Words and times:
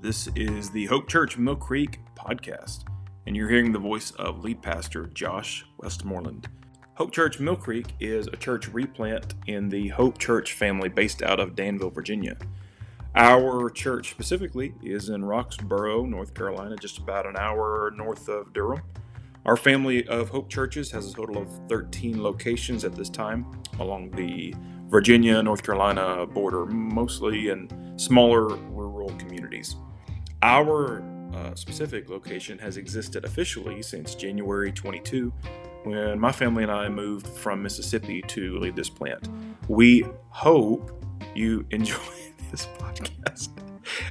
This 0.00 0.28
is 0.36 0.70
the 0.70 0.86
Hope 0.86 1.08
Church 1.08 1.36
Mill 1.36 1.56
Creek 1.56 1.98
podcast, 2.16 2.84
and 3.26 3.36
you're 3.36 3.48
hearing 3.48 3.72
the 3.72 3.80
voice 3.80 4.12
of 4.12 4.44
lead 4.44 4.62
pastor 4.62 5.06
Josh 5.06 5.66
Westmoreland. 5.78 6.46
Hope 6.94 7.10
Church 7.10 7.40
Mill 7.40 7.56
Creek 7.56 7.94
is 7.98 8.28
a 8.28 8.36
church 8.36 8.68
replant 8.68 9.34
in 9.48 9.68
the 9.68 9.88
Hope 9.88 10.16
Church 10.18 10.52
family 10.52 10.88
based 10.88 11.20
out 11.20 11.40
of 11.40 11.56
Danville, 11.56 11.90
Virginia. 11.90 12.36
Our 13.16 13.70
church 13.70 14.10
specifically 14.10 14.72
is 14.84 15.08
in 15.08 15.22
Roxboro, 15.22 16.08
North 16.08 16.32
Carolina, 16.32 16.76
just 16.76 16.98
about 16.98 17.26
an 17.26 17.36
hour 17.36 17.92
north 17.96 18.28
of 18.28 18.52
Durham. 18.52 18.82
Our 19.46 19.56
family 19.56 20.06
of 20.06 20.28
Hope 20.28 20.48
churches 20.48 20.92
has 20.92 21.10
a 21.10 21.12
total 21.12 21.42
of 21.42 21.48
13 21.68 22.22
locations 22.22 22.84
at 22.84 22.94
this 22.94 23.10
time 23.10 23.50
along 23.80 24.12
the 24.12 24.54
Virginia, 24.88 25.42
North 25.42 25.64
Carolina 25.64 26.24
border, 26.24 26.66
mostly 26.66 27.48
in 27.48 27.68
smaller. 27.98 28.56
Our 30.42 31.02
uh, 31.34 31.54
specific 31.54 32.08
location 32.08 32.58
has 32.58 32.76
existed 32.76 33.24
officially 33.24 33.82
since 33.82 34.14
January 34.14 34.72
22 34.72 35.32
when 35.84 36.18
my 36.18 36.32
family 36.32 36.62
and 36.62 36.72
I 36.72 36.88
moved 36.88 37.26
from 37.26 37.62
Mississippi 37.62 38.22
to 38.22 38.58
lead 38.58 38.76
this 38.76 38.88
plant. 38.88 39.28
We 39.68 40.04
hope 40.30 41.04
you 41.34 41.66
enjoy 41.70 41.96
this 42.50 42.66
podcast 42.78 43.48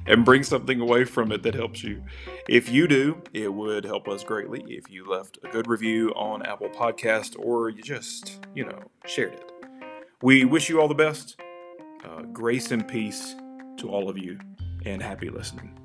and 0.05 0.25
bring 0.25 0.43
something 0.43 0.79
away 0.79 1.05
from 1.05 1.31
it 1.31 1.43
that 1.43 1.55
helps 1.55 1.83
you. 1.83 2.03
If 2.49 2.69
you 2.69 2.87
do, 2.87 3.21
it 3.33 3.53
would 3.53 3.83
help 3.85 4.07
us 4.07 4.23
greatly 4.23 4.63
if 4.67 4.89
you 4.89 5.07
left 5.09 5.37
a 5.43 5.47
good 5.49 5.67
review 5.67 6.09
on 6.15 6.45
Apple 6.45 6.69
Podcast 6.69 7.37
or 7.39 7.69
you 7.69 7.81
just, 7.81 8.45
you 8.55 8.65
know, 8.65 8.79
shared 9.05 9.33
it. 9.33 9.51
We 10.21 10.45
wish 10.45 10.67
you 10.67 10.81
all 10.81 10.87
the 10.87 10.95
best. 10.95 11.39
Uh, 12.03 12.21
grace 12.23 12.71
and 12.71 12.87
peace 12.87 13.35
to 13.77 13.89
all 13.89 14.09
of 14.09 14.17
you, 14.17 14.39
and 14.85 15.01
happy 15.01 15.29
listening. 15.29 15.77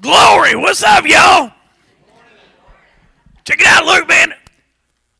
Glory, 0.00 0.54
what's 0.54 0.82
up, 0.82 1.04
y'all? 1.06 1.52
Check 3.44 3.60
it 3.60 3.66
out, 3.66 3.84
look, 3.84 4.08
man. 4.08 4.32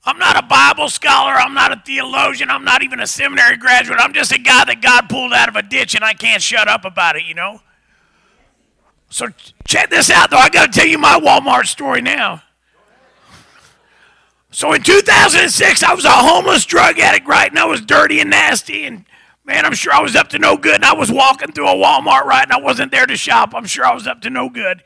I'm 0.05 0.19
not 0.19 0.43
a 0.43 0.47
Bible 0.47 0.89
scholar. 0.89 1.33
I'm 1.33 1.53
not 1.53 1.73
a 1.73 1.83
theologian. 1.85 2.51
I'm 2.51 2.65
not 2.65 2.83
even 2.83 3.01
a 3.01 3.07
seminary 3.07 3.59
graduate. 3.59 3.99
I'm 4.01 4.15
just 4.15 4.33
a 4.33 4.39
guy 4.39 4.65
that 4.65 4.81
God 4.81 5.09
pulled 5.11 5.35
out 5.35 5.49
of 5.49 5.57
a 5.57 5.63
ditch 5.63 5.95
and 5.95 6.03
I 6.03 6.15
can't 6.15 6.43
shut 6.43 6.69
up 6.69 6.87
about 6.87 7.17
it, 7.17 7.25
you 7.25 7.35
know? 7.35 7.61
So 9.11 9.29
check 9.67 9.91
this 9.91 10.11
out, 10.11 10.31
though. 10.31 10.39
I 10.39 10.49
got 10.49 10.73
to 10.73 10.79
tell 10.79 10.89
you 10.89 10.97
my 10.97 11.21
Walmart 11.21 11.67
story 11.67 12.01
now. 12.01 12.43
So 14.51 14.73
in 14.73 14.83
2006, 14.83 15.83
I 15.83 15.95
was 15.95 16.05
a 16.05 16.11
homeless 16.11 16.65
drug 16.65 16.99
addict, 16.99 17.29
right? 17.29 17.51
And 17.51 17.59
I 17.59 17.67
was 17.67 17.83
dirty 17.83 18.21
and 18.21 18.31
nasty. 18.31 18.85
And 18.85 19.05
man, 19.51 19.67
I'm 19.67 19.75
sure 19.75 19.93
I 19.93 20.01
was 20.01 20.15
up 20.15 20.29
to 20.29 20.39
no 20.39 20.57
good. 20.57 20.77
And 20.77 20.85
I 20.85 20.95
was 20.95 21.11
walking 21.11 21.51
through 21.51 21.67
a 21.67 21.75
Walmart, 21.75 22.23
right? 22.23 22.45
And 22.45 22.53
I 22.53 22.61
wasn't 22.61 22.93
there 22.93 23.05
to 23.05 23.17
shop. 23.17 23.53
I'm 23.53 23.67
sure 23.67 23.85
I 23.85 23.93
was 23.93 24.07
up 24.07 24.21
to 24.21 24.31
no 24.31 24.49
good. 24.49 24.85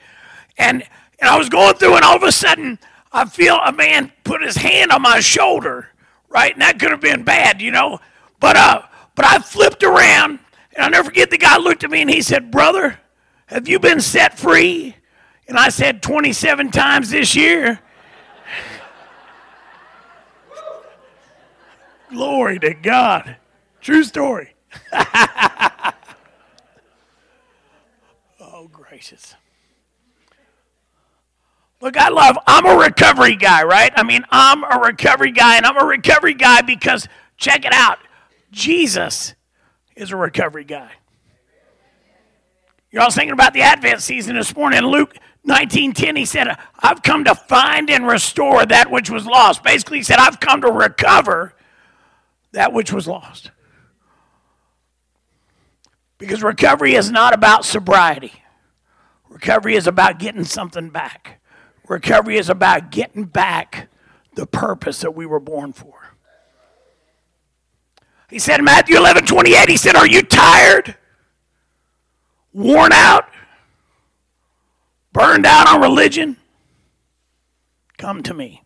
And, 0.56 0.82
and 1.18 1.28
I 1.28 1.36
was 1.36 1.50
going 1.50 1.74
through, 1.74 1.96
and 1.96 2.04
all 2.04 2.16
of 2.16 2.22
a 2.22 2.32
sudden, 2.32 2.78
I 3.12 3.26
feel 3.26 3.56
a 3.56 3.72
man 3.72 4.10
put 4.24 4.42
his 4.42 4.56
hand 4.56 4.90
on 4.90 5.02
my 5.02 5.20
shoulder, 5.20 5.88
right? 6.30 6.50
And 6.50 6.62
that 6.62 6.80
could 6.80 6.92
have 6.92 7.02
been 7.02 7.24
bad, 7.24 7.60
you 7.60 7.72
know. 7.72 8.00
But, 8.40 8.56
uh, 8.56 8.80
but 9.14 9.26
I 9.26 9.38
flipped 9.38 9.82
around, 9.82 10.38
and 10.74 10.82
I'll 10.82 10.90
never 10.90 11.10
forget 11.10 11.28
the 11.28 11.36
guy 11.36 11.58
looked 11.58 11.84
at 11.84 11.90
me 11.90 12.00
and 12.00 12.10
he 12.10 12.22
said, 12.22 12.50
Brother, 12.50 12.98
have 13.46 13.68
you 13.68 13.78
been 13.78 14.00
set 14.00 14.38
free? 14.38 14.96
And 15.46 15.58
I 15.58 15.68
said, 15.68 16.02
27 16.02 16.70
times 16.70 17.10
this 17.10 17.36
year. 17.36 17.80
Glory 22.08 22.58
to 22.60 22.72
God. 22.72 23.36
True 23.82 24.04
story. 24.04 24.53
oh, 28.40 28.68
gracious. 28.72 29.34
Look, 31.80 31.96
I 31.96 32.08
love, 32.08 32.38
I'm 32.46 32.66
a 32.66 32.76
recovery 32.76 33.36
guy, 33.36 33.62
right? 33.64 33.92
I 33.94 34.02
mean, 34.04 34.24
I'm 34.30 34.64
a 34.64 34.80
recovery 34.82 35.32
guy, 35.32 35.56
and 35.56 35.66
I'm 35.66 35.76
a 35.76 35.84
recovery 35.84 36.34
guy 36.34 36.62
because, 36.62 37.08
check 37.36 37.64
it 37.64 37.72
out, 37.74 37.98
Jesus 38.50 39.34
is 39.96 40.10
a 40.10 40.16
recovery 40.16 40.64
guy. 40.64 40.92
You're 42.90 43.02
all 43.02 43.10
thinking 43.10 43.32
about 43.32 43.52
the 43.52 43.62
Advent 43.62 44.00
season 44.00 44.36
this 44.36 44.54
morning. 44.54 44.78
In 44.78 44.86
Luke 44.86 45.16
19:10, 45.46 46.16
he 46.16 46.24
said, 46.24 46.56
I've 46.78 47.02
come 47.02 47.24
to 47.24 47.34
find 47.34 47.90
and 47.90 48.06
restore 48.06 48.64
that 48.64 48.90
which 48.90 49.10
was 49.10 49.26
lost. 49.26 49.62
Basically, 49.62 49.98
he 49.98 50.04
said, 50.04 50.18
I've 50.18 50.40
come 50.40 50.60
to 50.62 50.70
recover 50.70 51.54
that 52.52 52.72
which 52.72 52.92
was 52.92 53.06
lost. 53.06 53.50
Because 56.24 56.42
recovery 56.42 56.94
is 56.94 57.10
not 57.10 57.34
about 57.34 57.66
sobriety. 57.66 58.32
Recovery 59.28 59.74
is 59.74 59.86
about 59.86 60.18
getting 60.18 60.44
something 60.44 60.88
back. 60.88 61.40
Recovery 61.86 62.38
is 62.38 62.48
about 62.48 62.90
getting 62.90 63.24
back 63.24 63.88
the 64.34 64.46
purpose 64.46 65.00
that 65.02 65.14
we 65.14 65.26
were 65.26 65.38
born 65.38 65.74
for. 65.74 66.14
He 68.30 68.38
said 68.38 68.58
in 68.58 68.64
Matthew 68.64 68.96
11 68.96 69.26
28, 69.26 69.68
he 69.68 69.76
said, 69.76 69.96
Are 69.96 70.06
you 70.06 70.22
tired? 70.22 70.96
worn 72.54 72.92
out, 72.92 73.28
burned 75.12 75.44
out 75.44 75.68
on 75.68 75.82
religion, 75.82 76.38
come 77.98 78.22
to 78.22 78.32
me. 78.32 78.62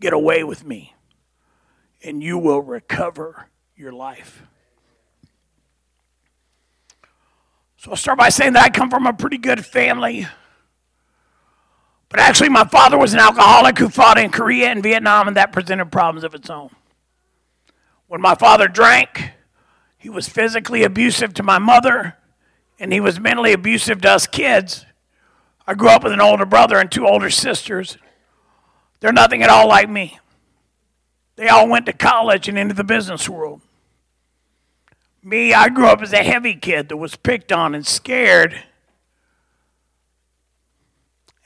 Get 0.00 0.12
away 0.12 0.42
with 0.42 0.64
me, 0.64 0.94
and 2.02 2.20
you 2.20 2.36
will 2.36 2.62
recover 2.62 3.46
your 3.76 3.92
life. 3.92 4.42
So 7.82 7.90
I'll 7.90 7.96
start 7.96 8.16
by 8.16 8.28
saying 8.28 8.52
that 8.52 8.62
I 8.62 8.70
come 8.70 8.90
from 8.90 9.08
a 9.08 9.12
pretty 9.12 9.38
good 9.38 9.66
family. 9.66 10.28
But 12.10 12.20
actually, 12.20 12.48
my 12.48 12.62
father 12.62 12.96
was 12.96 13.12
an 13.12 13.18
alcoholic 13.18 13.76
who 13.76 13.88
fought 13.88 14.18
in 14.18 14.30
Korea 14.30 14.68
and 14.68 14.84
Vietnam, 14.84 15.26
and 15.26 15.36
that 15.36 15.50
presented 15.50 15.90
problems 15.90 16.22
of 16.22 16.32
its 16.32 16.48
own. 16.48 16.70
When 18.06 18.20
my 18.20 18.36
father 18.36 18.68
drank, 18.68 19.32
he 19.98 20.08
was 20.08 20.28
physically 20.28 20.84
abusive 20.84 21.34
to 21.34 21.42
my 21.42 21.58
mother 21.58 22.16
and 22.78 22.92
he 22.92 23.00
was 23.00 23.18
mentally 23.18 23.52
abusive 23.52 24.00
to 24.02 24.10
us 24.12 24.28
kids. 24.28 24.86
I 25.66 25.74
grew 25.74 25.88
up 25.88 26.04
with 26.04 26.12
an 26.12 26.20
older 26.20 26.46
brother 26.46 26.78
and 26.78 26.88
two 26.90 27.04
older 27.04 27.30
sisters. 27.30 27.98
They're 29.00 29.12
nothing 29.12 29.42
at 29.42 29.50
all 29.50 29.66
like 29.66 29.90
me. 29.90 30.20
They 31.34 31.48
all 31.48 31.68
went 31.68 31.86
to 31.86 31.92
college 31.92 32.48
and 32.48 32.56
into 32.56 32.74
the 32.74 32.84
business 32.84 33.28
world. 33.28 33.60
Me, 35.22 35.54
I 35.54 35.68
grew 35.68 35.86
up 35.86 36.02
as 36.02 36.12
a 36.12 36.22
heavy 36.22 36.54
kid 36.54 36.88
that 36.88 36.96
was 36.96 37.16
picked 37.16 37.52
on 37.52 37.74
and 37.74 37.86
scared. 37.86 38.64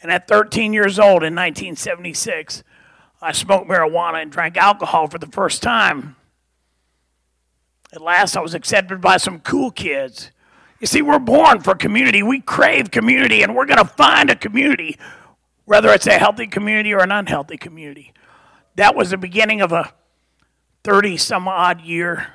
And 0.02 0.10
at 0.10 0.28
13 0.28 0.72
years 0.72 0.98
old 0.98 1.22
in 1.22 1.34
1976, 1.34 2.62
I 3.20 3.32
smoked 3.32 3.68
marijuana 3.68 4.22
and 4.22 4.32
drank 4.32 4.56
alcohol 4.56 5.08
for 5.08 5.18
the 5.18 5.26
first 5.26 5.62
time. 5.62 6.16
At 7.92 8.00
last, 8.00 8.36
I 8.36 8.40
was 8.40 8.54
accepted 8.54 9.00
by 9.00 9.16
some 9.16 9.40
cool 9.40 9.70
kids 9.70 10.30
you 10.80 10.86
see, 10.86 11.00
we're 11.00 11.18
born 11.18 11.60
for 11.60 11.74
community. 11.74 12.22
We 12.22 12.40
crave 12.40 12.90
community, 12.90 13.42
and 13.42 13.54
we're 13.54 13.66
going 13.66 13.78
to 13.78 13.84
find 13.84 14.30
a 14.30 14.36
community, 14.36 14.98
whether 15.64 15.90
it's 15.90 16.06
a 16.06 16.18
healthy 16.18 16.46
community 16.46 16.92
or 16.92 17.00
an 17.00 17.12
unhealthy 17.12 17.56
community. 17.56 18.12
That 18.74 18.94
was 18.94 19.10
the 19.10 19.16
beginning 19.16 19.62
of 19.62 19.72
a 19.72 19.92
30 20.84 21.16
some 21.16 21.48
odd 21.48 21.80
year 21.80 22.28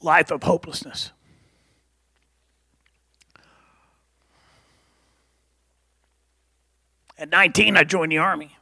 life 0.00 0.30
of 0.30 0.42
hopelessness. 0.42 1.12
At 7.18 7.30
19, 7.30 7.76
I 7.76 7.82
joined 7.82 8.12
the 8.12 8.18
Army. 8.18 8.56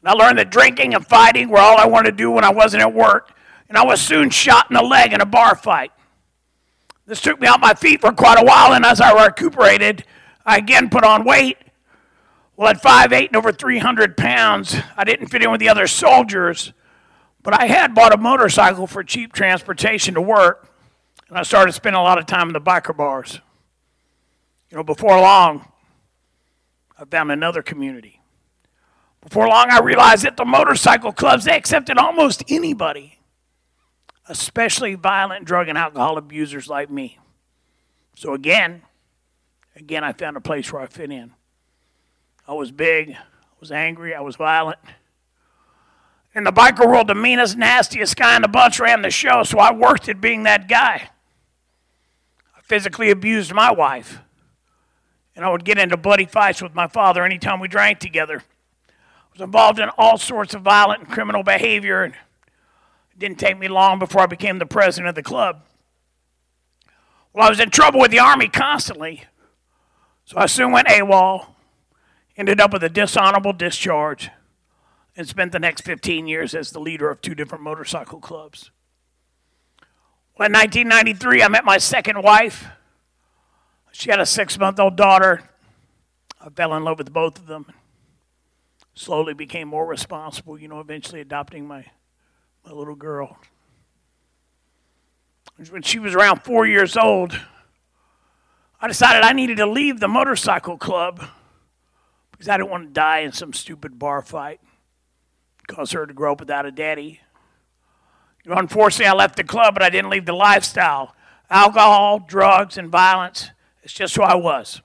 And 0.00 0.08
I 0.08 0.12
learned 0.12 0.38
that 0.38 0.50
drinking 0.50 0.94
and 0.94 1.04
fighting 1.04 1.48
were 1.48 1.58
all 1.58 1.78
I 1.78 1.86
wanted 1.86 2.12
to 2.12 2.16
do 2.16 2.30
when 2.30 2.44
I 2.44 2.50
wasn't 2.50 2.82
at 2.82 2.94
work. 2.94 3.32
And 3.68 3.76
I 3.76 3.84
was 3.84 4.00
soon 4.00 4.30
shot 4.30 4.70
in 4.70 4.74
the 4.74 4.82
leg 4.82 5.12
in 5.12 5.20
a 5.20 5.26
bar 5.26 5.56
fight. 5.56 5.90
This 7.06 7.20
took 7.20 7.40
me 7.40 7.48
off 7.48 7.60
my 7.60 7.74
feet 7.74 8.00
for 8.00 8.12
quite 8.12 8.40
a 8.40 8.44
while, 8.44 8.72
and 8.72 8.84
as 8.84 9.00
I 9.00 9.24
recuperated, 9.24 10.04
I 10.44 10.58
again 10.58 10.90
put 10.90 11.04
on 11.04 11.24
weight. 11.24 11.56
Well, 12.56 12.68
at 12.68 12.82
5'8 12.82 13.28
and 13.28 13.36
over 13.36 13.52
300 13.52 14.16
pounds, 14.16 14.76
I 14.96 15.04
didn't 15.04 15.26
fit 15.28 15.42
in 15.42 15.50
with 15.50 15.60
the 15.60 15.68
other 15.68 15.86
soldiers, 15.86 16.72
but 17.46 17.54
I 17.54 17.66
had 17.66 17.94
bought 17.94 18.12
a 18.12 18.16
motorcycle 18.16 18.88
for 18.88 19.04
cheap 19.04 19.32
transportation 19.32 20.14
to 20.14 20.20
work, 20.20 20.68
and 21.28 21.38
I 21.38 21.44
started 21.44 21.74
spending 21.74 22.00
a 22.00 22.02
lot 22.02 22.18
of 22.18 22.26
time 22.26 22.48
in 22.48 22.52
the 22.52 22.60
biker 22.60 22.96
bars. 22.96 23.40
You 24.68 24.76
know, 24.76 24.82
before 24.82 25.20
long, 25.20 25.68
I 26.98 27.04
found 27.04 27.30
another 27.30 27.62
community. 27.62 28.20
Before 29.20 29.46
long, 29.46 29.68
I 29.70 29.78
realized 29.78 30.24
that 30.24 30.36
the 30.36 30.44
motorcycle 30.44 31.12
clubs, 31.12 31.44
they 31.44 31.56
accepted 31.56 31.98
almost 31.98 32.42
anybody 32.48 33.20
especially 34.28 34.96
violent 34.96 35.44
drug 35.44 35.68
and 35.68 35.78
alcohol 35.78 36.18
abusers 36.18 36.66
like 36.66 36.90
me. 36.90 37.16
So 38.16 38.34
again, 38.34 38.82
again, 39.76 40.02
I 40.02 40.14
found 40.14 40.36
a 40.36 40.40
place 40.40 40.72
where 40.72 40.82
I 40.82 40.86
fit 40.86 41.12
in. 41.12 41.30
I 42.48 42.54
was 42.54 42.72
big, 42.72 43.12
I 43.12 43.56
was 43.60 43.70
angry, 43.70 44.16
I 44.16 44.20
was 44.20 44.34
violent. 44.34 44.80
In 46.36 46.44
the 46.44 46.52
biker 46.52 46.86
world, 46.86 47.08
the 47.08 47.14
meanest, 47.14 47.56
nastiest 47.56 48.14
guy 48.14 48.36
in 48.36 48.42
the 48.42 48.48
bunch 48.48 48.78
ran 48.78 49.00
the 49.00 49.08
show, 49.10 49.42
so 49.42 49.58
I 49.58 49.72
worked 49.72 50.06
at 50.10 50.20
being 50.20 50.42
that 50.42 50.68
guy. 50.68 51.08
I 52.54 52.60
physically 52.62 53.10
abused 53.10 53.54
my 53.54 53.72
wife, 53.72 54.18
and 55.34 55.46
I 55.46 55.48
would 55.48 55.64
get 55.64 55.78
into 55.78 55.96
bloody 55.96 56.26
fights 56.26 56.60
with 56.60 56.74
my 56.74 56.88
father 56.88 57.24
anytime 57.24 57.58
we 57.58 57.68
drank 57.68 58.00
together. 58.00 58.42
I 58.90 58.92
was 59.32 59.40
involved 59.40 59.78
in 59.78 59.88
all 59.96 60.18
sorts 60.18 60.52
of 60.52 60.60
violent 60.60 61.04
and 61.04 61.10
criminal 61.10 61.42
behavior, 61.42 62.02
and 62.02 62.12
it 62.12 63.18
didn't 63.18 63.38
take 63.38 63.58
me 63.58 63.68
long 63.68 63.98
before 63.98 64.20
I 64.20 64.26
became 64.26 64.58
the 64.58 64.66
president 64.66 65.08
of 65.08 65.14
the 65.14 65.22
club. 65.22 65.62
Well, 67.32 67.46
I 67.46 67.48
was 67.48 67.60
in 67.60 67.70
trouble 67.70 68.00
with 68.00 68.10
the 68.10 68.18
Army 68.18 68.48
constantly, 68.48 69.24
so 70.26 70.36
I 70.36 70.44
soon 70.44 70.70
went 70.70 70.88
AWOL, 70.88 71.46
ended 72.36 72.60
up 72.60 72.74
with 72.74 72.84
a 72.84 72.90
dishonorable 72.90 73.54
discharge 73.54 74.28
and 75.16 75.26
spent 75.26 75.52
the 75.52 75.58
next 75.58 75.80
15 75.82 76.26
years 76.26 76.54
as 76.54 76.70
the 76.70 76.80
leader 76.80 77.10
of 77.10 77.22
two 77.22 77.34
different 77.34 77.64
motorcycle 77.64 78.20
clubs. 78.20 78.70
Well, 80.38 80.46
in 80.46 80.52
1993, 80.52 81.42
I 81.42 81.48
met 81.48 81.64
my 81.64 81.78
second 81.78 82.22
wife. 82.22 82.66
She 83.92 84.10
had 84.10 84.20
a 84.20 84.26
six 84.26 84.58
month 84.58 84.78
old 84.78 84.96
daughter. 84.96 85.48
I 86.38 86.50
fell 86.50 86.74
in 86.74 86.84
love 86.84 86.98
with 86.98 87.12
both 87.12 87.38
of 87.38 87.46
them. 87.46 87.66
Slowly 88.94 89.32
became 89.32 89.68
more 89.68 89.86
responsible, 89.86 90.58
you 90.58 90.68
know, 90.68 90.80
eventually 90.80 91.22
adopting 91.22 91.66
my, 91.66 91.86
my 92.64 92.72
little 92.72 92.94
girl. 92.94 93.38
When 95.70 95.80
she 95.80 95.98
was 95.98 96.14
around 96.14 96.44
four 96.44 96.66
years 96.66 96.98
old, 96.98 97.40
I 98.78 98.88
decided 98.88 99.22
I 99.22 99.32
needed 99.32 99.56
to 99.56 99.66
leave 99.66 100.00
the 100.00 100.08
motorcycle 100.08 100.76
club 100.76 101.24
because 102.32 102.50
I 102.50 102.58
didn't 102.58 102.68
want 102.68 102.88
to 102.88 102.92
die 102.92 103.20
in 103.20 103.32
some 103.32 103.54
stupid 103.54 103.98
bar 103.98 104.20
fight 104.20 104.60
caused 105.66 105.92
her 105.92 106.06
to 106.06 106.14
grow 106.14 106.32
up 106.32 106.40
without 106.40 106.66
a 106.66 106.70
daddy. 106.70 107.20
Unfortunately, 108.46 109.06
I 109.06 109.12
left 109.12 109.36
the 109.36 109.44
club, 109.44 109.74
but 109.74 109.82
I 109.82 109.90
didn't 109.90 110.10
leave 110.10 110.26
the 110.26 110.32
lifestyle. 110.32 111.14
Alcohol, 111.50 112.20
drugs, 112.20 112.78
and 112.78 112.88
violence. 112.88 113.50
It's 113.82 113.92
just 113.92 114.16
who 114.16 114.22
I 114.22 114.34
was. 114.34 114.82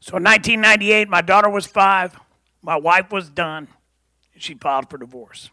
So 0.00 0.18
in 0.18 0.24
1998, 0.24 1.08
my 1.08 1.22
daughter 1.22 1.48
was 1.48 1.66
five, 1.66 2.18
my 2.62 2.76
wife 2.76 3.10
was 3.10 3.30
done, 3.30 3.68
and 4.34 4.42
she 4.42 4.54
filed 4.54 4.90
for 4.90 4.98
divorce. 4.98 5.50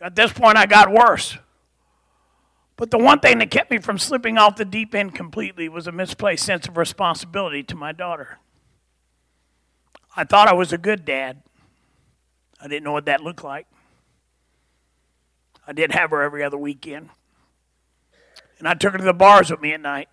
At 0.00 0.14
this 0.14 0.32
point, 0.32 0.56
I 0.56 0.66
got 0.66 0.92
worse. 0.92 1.38
But 2.76 2.90
the 2.90 2.98
one 2.98 3.20
thing 3.20 3.38
that 3.38 3.50
kept 3.50 3.70
me 3.70 3.78
from 3.78 3.98
slipping 3.98 4.36
off 4.36 4.56
the 4.56 4.64
deep 4.64 4.94
end 4.94 5.14
completely 5.14 5.68
was 5.68 5.86
a 5.86 5.92
misplaced 5.92 6.44
sense 6.44 6.66
of 6.66 6.76
responsibility 6.76 7.62
to 7.64 7.76
my 7.76 7.92
daughter. 7.92 8.38
I 10.16 10.24
thought 10.24 10.48
I 10.48 10.52
was 10.52 10.72
a 10.72 10.78
good 10.78 11.04
dad. 11.04 11.42
I 12.60 12.68
didn't 12.68 12.84
know 12.84 12.92
what 12.92 13.06
that 13.06 13.22
looked 13.22 13.44
like. 13.44 13.66
I 15.66 15.72
did 15.72 15.92
have 15.92 16.10
her 16.10 16.22
every 16.22 16.42
other 16.42 16.58
weekend. 16.58 17.10
And 18.58 18.68
I 18.68 18.74
took 18.74 18.92
her 18.92 18.98
to 18.98 19.04
the 19.04 19.12
bars 19.12 19.50
with 19.50 19.60
me 19.60 19.72
at 19.72 19.80
night. 19.80 20.08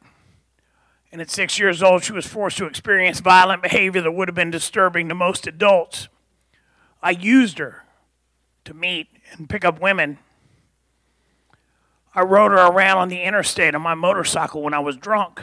And 1.11 1.19
at 1.21 1.29
six 1.29 1.59
years 1.59 1.83
old, 1.83 2.03
she 2.03 2.13
was 2.13 2.25
forced 2.25 2.57
to 2.57 2.65
experience 2.65 3.19
violent 3.19 3.61
behavior 3.61 4.01
that 4.01 4.11
would 4.11 4.27
have 4.27 4.35
been 4.35 4.51
disturbing 4.51 5.09
to 5.09 5.15
most 5.15 5.45
adults. 5.45 6.07
I 7.03 7.11
used 7.11 7.57
her 7.57 7.83
to 8.65 8.73
meet 8.73 9.07
and 9.33 9.49
pick 9.49 9.65
up 9.65 9.81
women. 9.81 10.19
I 12.15 12.21
rode 12.21 12.51
her 12.51 12.67
around 12.67 12.97
on 12.97 13.09
the 13.09 13.21
interstate 13.21 13.75
on 13.75 13.81
my 13.81 13.95
motorcycle 13.95 14.61
when 14.61 14.73
I 14.73 14.79
was 14.79 14.95
drunk. 14.95 15.41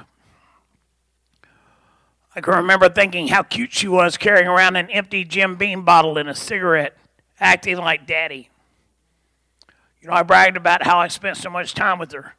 I 2.39 2.41
can 2.41 2.55
remember 2.55 2.89
thinking 2.89 3.27
how 3.27 3.43
cute 3.43 3.73
she 3.73 3.89
was 3.89 4.17
carrying 4.17 4.47
around 4.47 4.77
an 4.77 4.89
empty 4.91 5.25
Jim 5.25 5.57
Beam 5.57 5.85
bottle 5.85 6.19
and 6.19 6.29
a 6.29 6.37
cigarette, 6.37 6.97
acting 7.41 7.79
like 7.79 8.07
daddy. 8.07 8.49
You 10.01 10.07
know, 10.07 10.15
I 10.15 10.23
bragged 10.23 10.57
about 10.57 10.85
how 10.85 11.01
I 11.01 11.09
spent 11.09 11.37
so 11.37 11.51
much 11.51 11.75
time 11.75 11.99
with 11.99 12.13
her, 12.13 12.37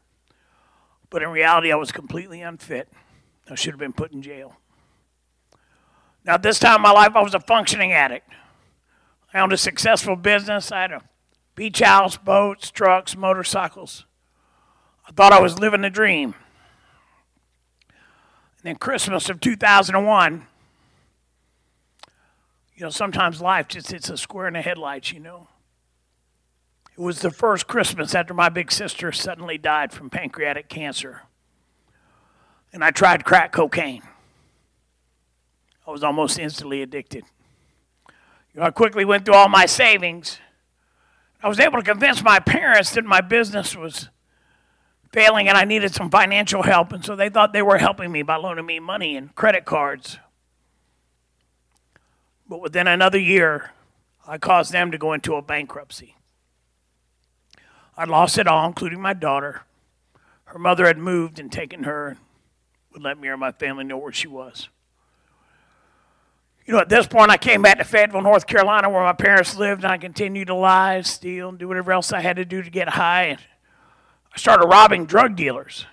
but 1.10 1.22
in 1.22 1.28
reality, 1.28 1.70
I 1.70 1.76
was 1.76 1.92
completely 1.92 2.40
unfit. 2.42 2.88
I 3.50 3.56
should 3.56 3.74
have 3.74 3.80
been 3.80 3.92
put 3.92 4.14
in 4.14 4.22
jail. 4.22 4.56
Now, 6.24 6.36
at 6.36 6.44
this 6.44 6.60
time 6.60 6.78
in 6.78 6.82
my 6.82 6.92
life, 6.92 7.12
I 7.14 7.22
was 7.22 7.34
a 7.34 7.42
functioning 7.42 7.92
addict. 7.92 8.32
I 9.34 9.42
owned 9.42 9.52
a 9.52 9.58
successful 9.58 10.16
business. 10.16 10.72
I 10.72 10.84
had 10.84 10.94
a 10.94 11.02
beach 11.56 11.80
house, 11.80 12.16
boats, 12.16 12.72
trucks, 12.72 13.18
motorcycles. 13.18 14.06
I 15.06 15.12
thought 15.12 15.34
I 15.34 15.42
was 15.42 15.60
living 15.60 15.82
the 15.82 15.90
dream. 15.90 16.36
And 18.60 18.72
then 18.72 18.76
Christmas 18.76 19.30
of 19.30 19.40
2001, 19.40 20.46
you 22.76 22.84
know, 22.84 22.90
sometimes 22.90 23.42
life 23.42 23.70
just 23.70 23.92
hits 23.92 24.10
a 24.10 24.18
square 24.18 24.48
in 24.48 24.54
the 24.54 24.62
headlights, 24.62 25.14
you 25.14 25.22
know. 25.22 25.48
It 26.98 27.02
was 27.02 27.22
the 27.22 27.32
first 27.32 27.68
Christmas 27.68 28.14
after 28.14 28.34
my 28.34 28.50
big 28.50 28.70
sister 28.70 29.14
suddenly 29.14 29.58
died 29.58 29.94
from 29.94 30.10
pancreatic 30.10 30.68
cancer. 30.68 31.22
And 32.74 32.84
I 32.84 32.92
tried 32.92 33.24
crack 33.24 33.54
cocaine. 33.54 34.04
I 35.88 35.92
was 35.92 36.04
almost 36.04 36.38
instantly 36.38 36.82
addicted. 36.82 37.24
You 38.54 38.60
know, 38.60 38.68
I 38.68 38.72
quickly 38.72 39.06
went 39.06 39.24
through 39.24 39.36
all 39.36 39.48
my 39.48 39.66
savings. 39.66 40.40
I 41.42 41.48
was 41.48 41.62
able 41.62 41.78
to 41.78 41.84
convince 41.84 42.22
my 42.22 42.40
parents 42.40 42.92
that 42.92 43.06
my 43.06 43.22
business 43.22 43.74
was 43.74 44.10
failing 45.12 45.48
and 45.48 45.58
I 45.58 45.66
needed 45.66 45.94
some 45.94 46.10
financial 46.10 46.64
help. 46.64 46.92
And 46.92 47.04
so 47.04 47.16
they 47.16 47.30
thought 47.30 47.54
they 47.54 47.62
were 47.62 47.78
helping 47.78 48.12
me 48.12 48.22
by 48.22 48.36
loaning 48.36 48.66
me 48.66 48.80
money 48.80 49.16
and 49.16 49.34
credit 49.36 49.66
cards. 49.66 50.20
But 52.48 52.62
within 52.62 52.88
another 52.88 53.20
year, 53.20 53.72
I 54.28 54.38
caused 54.38 54.72
them 54.72 54.92
to 54.92 54.98
go 54.98 55.14
into 55.14 55.36
a 55.36 55.42
bankruptcy. 55.42 56.16
I 57.98 58.06
lost 58.06 58.38
it 58.38 58.48
all, 58.48 58.66
including 58.66 59.02
my 59.02 59.14
daughter. 59.14 59.64
Her 60.46 60.60
mother 60.60 60.86
had 60.86 60.98
moved 60.98 61.40
and 61.40 61.52
taken 61.52 61.84
her 61.84 62.18
would 62.92 63.04
let 63.04 63.20
me 63.20 63.28
or 63.28 63.38
my 63.38 63.52
family 63.52 63.84
know 63.84 63.98
where 63.98 64.12
she 64.12 64.28
was. 64.28 64.70
You 66.66 66.74
know, 66.74 66.80
at 66.80 66.90
this 66.90 67.08
point, 67.08 67.32
I 67.32 67.38
came 67.38 67.62
back 67.62 67.78
to 67.80 67.84
Fayetteville, 67.84 68.22
North 68.22 68.46
Carolina, 68.46 68.90
where 68.90 69.04
my 69.04 69.14
parents 69.14 69.56
lived, 69.56 69.84
and 69.84 69.92
I 69.92 69.98
continued 69.98 70.48
to 70.48 70.56
lie, 70.56 71.02
steal, 71.02 71.50
and 71.50 71.58
do 71.58 71.68
whatever 71.68 71.92
else 71.92 72.14
I 72.14 72.20
had 72.20 72.36
to 72.36 72.46
do 72.46 72.62
to 72.62 72.70
get 72.70 72.90
high. 72.90 73.24
And 73.24 73.40
I 74.34 74.38
started 74.38 74.68
robbing 74.68 75.06
drug 75.06 75.36
dealers. 75.36 75.86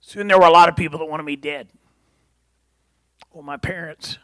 Soon 0.00 0.26
there 0.26 0.38
were 0.38 0.46
a 0.46 0.50
lot 0.50 0.68
of 0.68 0.76
people 0.76 0.98
that 0.98 1.04
wanted 1.04 1.24
me 1.24 1.36
dead. 1.36 1.68
Well, 3.32 3.42
my 3.42 3.56
parents, 3.56 4.18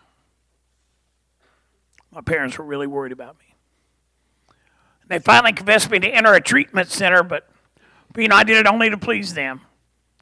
my 2.11 2.21
parents 2.21 2.59
were 2.59 2.65
really 2.65 2.87
worried 2.87 3.13
about 3.13 3.39
me. 3.39 3.55
They 5.07 5.19
finally 5.19 5.53
convinced 5.53 5.91
me 5.91 5.99
to 5.99 6.09
enter 6.09 6.33
a 6.33 6.41
treatment 6.41 6.89
center, 6.89 7.23
but, 7.23 7.49
but 8.13 8.23
you 8.23 8.29
know, 8.29 8.37
I 8.37 8.45
did 8.45 8.57
it 8.57 8.67
only 8.67 8.89
to 8.89 8.97
please 8.97 9.35
them. 9.35 9.61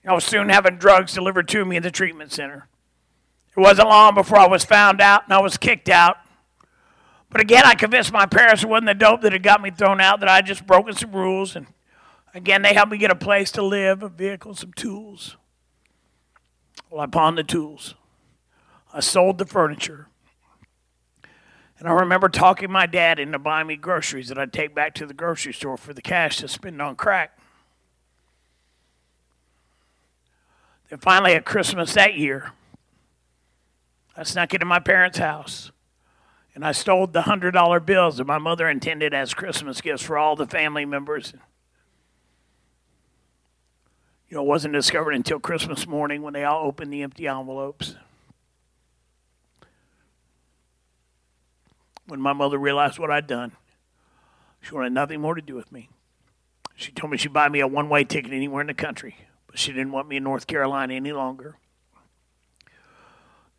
I 0.05 0.13
was 0.15 0.25
soon 0.25 0.49
having 0.49 0.79
drugs 0.79 1.15
delivered 1.15 1.47
to 1.49 1.65
me 1.65 1.77
in 1.77 1.83
the 1.85 1.91
treatment 1.91 2.33
center. 2.33 2.67
It 3.57 3.61
wasn't 3.61 3.89
long 3.89 4.15
before 4.15 4.39
I 4.39 4.49
was 4.49 4.65
found 4.65 5.01
out 5.01 5.25
and 5.25 5.33
I 5.33 5.41
was 5.41 5.57
kicked 5.57 5.89
out. 5.89 6.17
But 7.31 7.41
again, 7.41 7.63
I 7.65 7.75
convinced 7.75 8.13
my 8.13 8.27
parents 8.27 8.63
it 8.65 8.69
wasn't 8.69 8.87
the 8.87 8.95
dope 8.95 9.23
that 9.23 9.33
had 9.33 9.43
got 9.43 9.63
me 9.63 9.71
thrown 9.71 10.01
out, 10.01 10.21
that 10.21 10.29
I 10.29 10.37
had 10.37 10.47
just 10.47 10.67
broken 10.67 10.95
some 10.95 11.13
rules 11.13 11.55
and 11.55 11.67
Again, 12.35 12.63
they 12.63 12.73
helped 12.73 12.93
me 12.93 12.99
get 12.99 13.11
a 13.11 13.17
place 13.17 13.51
to 13.53 13.63
live, 13.63 14.03
a 14.03 14.09
vehicle, 14.09 14.55
some 14.55 14.73
tools. 14.73 15.37
Well, 16.89 17.01
I 17.01 17.07
pawned 17.07 17.37
the 17.37 17.45
tools. 17.45 17.95
I 18.93 19.01
sold 19.01 19.39
the 19.39 19.47
furniture. 19.47 20.09
And 21.79 21.89
I 21.89 21.93
remember 21.93 22.29
talking 22.29 22.71
my 22.71 22.87
dad 22.87 23.19
into 23.19 23.39
buying 23.39 23.67
me 23.67 23.77
groceries 23.77 24.29
that 24.29 24.39
I'd 24.39 24.53
take 24.53 24.75
back 24.75 24.95
to 24.95 25.07
the 25.07 25.15
grocery 25.15 25.53
store 25.53 25.77
for 25.77 25.93
the 25.93 26.03
cash 26.03 26.39
to 26.39 26.49
spend 26.49 26.81
on 26.81 26.97
crack. 26.97 27.39
Then 30.89 31.01
finally, 31.01 31.33
at 31.33 31.45
Christmas 31.45 31.95
that 31.95 32.15
year, 32.15 32.53
I 34.17 34.23
snuck 34.23 34.55
into 34.55 34.67
my 34.67 34.79
parents' 34.79 35.19
house 35.19 35.73
and 36.55 36.65
I 36.65 36.73
stole 36.73 37.07
the 37.07 37.23
$100 37.23 37.87
bills 37.87 38.19
that 38.19 38.27
my 38.27 38.39
mother 38.39 38.69
intended 38.69 39.15
as 39.15 39.35
Christmas 39.35 39.81
gifts 39.81 40.03
for 40.03 40.19
all 40.19 40.37
the 40.37 40.47
family 40.47 40.85
members 40.85 41.33
you 44.33 44.39
know, 44.39 44.45
it 44.45 44.49
wasn't 44.49 44.73
discovered 44.73 45.13
until 45.13 45.39
Christmas 45.39 45.87
morning 45.87 46.23
when 46.23 46.33
they 46.33 46.43
all 46.43 46.67
opened 46.67 46.91
the 46.91 47.03
empty 47.03 47.29
envelopes. 47.29 47.97
When 52.07 52.19
my 52.19 52.33
mother 52.33 52.57
realized 52.57 52.99
what 52.99 53.11
I'd 53.11 53.27
done, 53.27 53.53
she 54.63 54.75
wanted 54.75 54.95
nothing 54.95 55.21
more 55.21 55.35
to 55.35 55.43
do 55.43 55.55
with 55.55 55.71
me. 55.71 55.91
She 56.75 56.93
told 56.93 57.11
me 57.11 57.19
she'd 57.19 57.35
buy 57.35 57.51
me 57.51 57.61
a 57.61 57.67
one 57.67 57.91
way 57.91 58.05
ticket 58.05 58.33
anywhere 58.33 58.63
in 58.63 58.69
the 58.69 58.73
country, 58.73 59.17
but 59.49 59.59
she 59.59 59.71
didn't 59.71 59.93
want 59.93 60.09
me 60.09 60.17
in 60.17 60.25
North 60.25 60.47
Carolina 60.47 60.95
any 60.95 61.13
longer. 61.13 61.59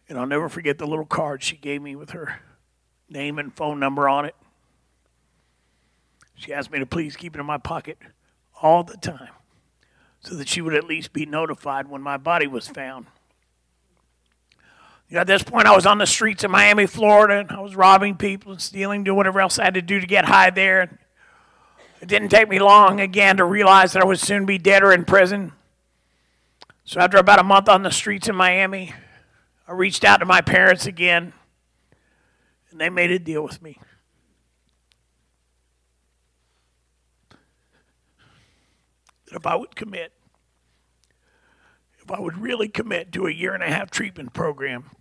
And 0.10 0.18
I'll 0.18 0.26
never 0.26 0.50
forget 0.50 0.80
the 0.80 0.88
little 0.88 1.06
card 1.06 1.44
she 1.44 1.56
gave 1.56 1.84
me 1.84 1.96
with 1.96 2.10
her 2.10 2.42
name 3.08 3.38
and 3.38 3.56
phone 3.56 3.80
number 3.80 4.10
on 4.10 4.26
it. 4.26 4.36
She 6.34 6.52
asked 6.52 6.72
me 6.72 6.80
to 6.80 6.88
please 6.88 7.16
keep 7.16 7.36
it 7.36 7.40
in 7.40 7.46
my 7.46 7.60
pocket 7.60 8.00
all 8.60 8.84
the 8.84 8.98
time 8.98 9.30
so 10.24 10.36
that 10.36 10.48
she 10.48 10.62
would 10.62 10.74
at 10.74 10.86
least 10.86 11.14
be 11.14 11.26
notified 11.26 11.90
when 11.90 12.02
my 12.02 12.18
body 12.18 12.48
was 12.48 12.68
found. 12.68 13.06
You 15.10 15.16
know, 15.16 15.22
at 15.22 15.28
this 15.28 15.44
point, 15.44 15.68
I 15.68 15.76
was 15.76 15.86
on 15.86 15.98
the 15.98 16.08
streets 16.08 16.44
of 16.44 16.52
Miami, 16.52 16.86
Florida, 16.88 17.40
and 17.40 17.52
I 17.52 17.60
was 17.60 17.76
robbing 17.76 18.16
people 18.16 18.54
and 18.54 18.62
stealing, 18.62 19.04
doing 19.04 19.18
whatever 19.18 19.42
else 19.42 19.60
I 19.60 19.66
had 19.66 19.74
to 19.76 19.82
do 19.82 20.00
to 20.00 20.08
get 20.08 20.26
high 20.26 20.50
there. 20.50 20.98
It 22.02 22.08
didn't 22.08 22.30
take 22.30 22.50
me 22.50 22.60
long 22.60 23.00
again 23.00 23.38
to 23.38 23.46
realize 23.46 23.94
that 23.94 24.02
I 24.02 24.06
would 24.06 24.20
soon 24.20 24.46
be 24.46 24.58
dead 24.58 24.82
or 24.82 24.92
in 24.92 25.06
prison. 25.06 25.52
So 26.86 27.00
after 27.00 27.18
about 27.18 27.40
a 27.40 27.44
month 27.44 27.70
on 27.70 27.84
the 27.84 27.92
streets 27.92 28.28
in 28.28 28.36
Miami, 28.36 28.94
I 29.68 29.74
reached 29.74 30.04
out 30.04 30.18
to 30.18 30.26
my 30.26 30.42
parents 30.42 30.86
again, 30.86 31.34
and 32.72 32.80
they 32.80 32.90
made 32.90 33.12
a 33.12 33.20
deal 33.20 33.44
with 33.44 33.62
me. 33.62 33.78
That 39.34 39.40
if 39.40 39.48
I 39.48 39.56
would 39.56 39.76
commit, 39.76 40.14
if 42.00 42.12
I 42.12 42.20
would 42.20 42.38
really 42.38 42.68
commit 42.68 43.12
to 43.14 43.26
a 43.26 43.32
year 43.32 43.56
and 43.56 43.64
a 43.64 43.68
half 43.68 43.90
treatment 43.90 44.32
program, 44.32 44.92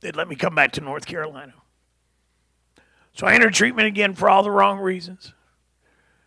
they'd 0.00 0.16
let 0.16 0.26
me 0.26 0.36
come 0.36 0.54
back 0.54 0.72
to 0.72 0.80
North 0.80 1.04
Carolina. 1.04 1.52
So 3.12 3.26
I 3.26 3.34
entered 3.34 3.52
treatment 3.52 3.88
again 3.88 4.14
for 4.14 4.30
all 4.30 4.42
the 4.42 4.50
wrong 4.50 4.78
reasons. 4.78 5.34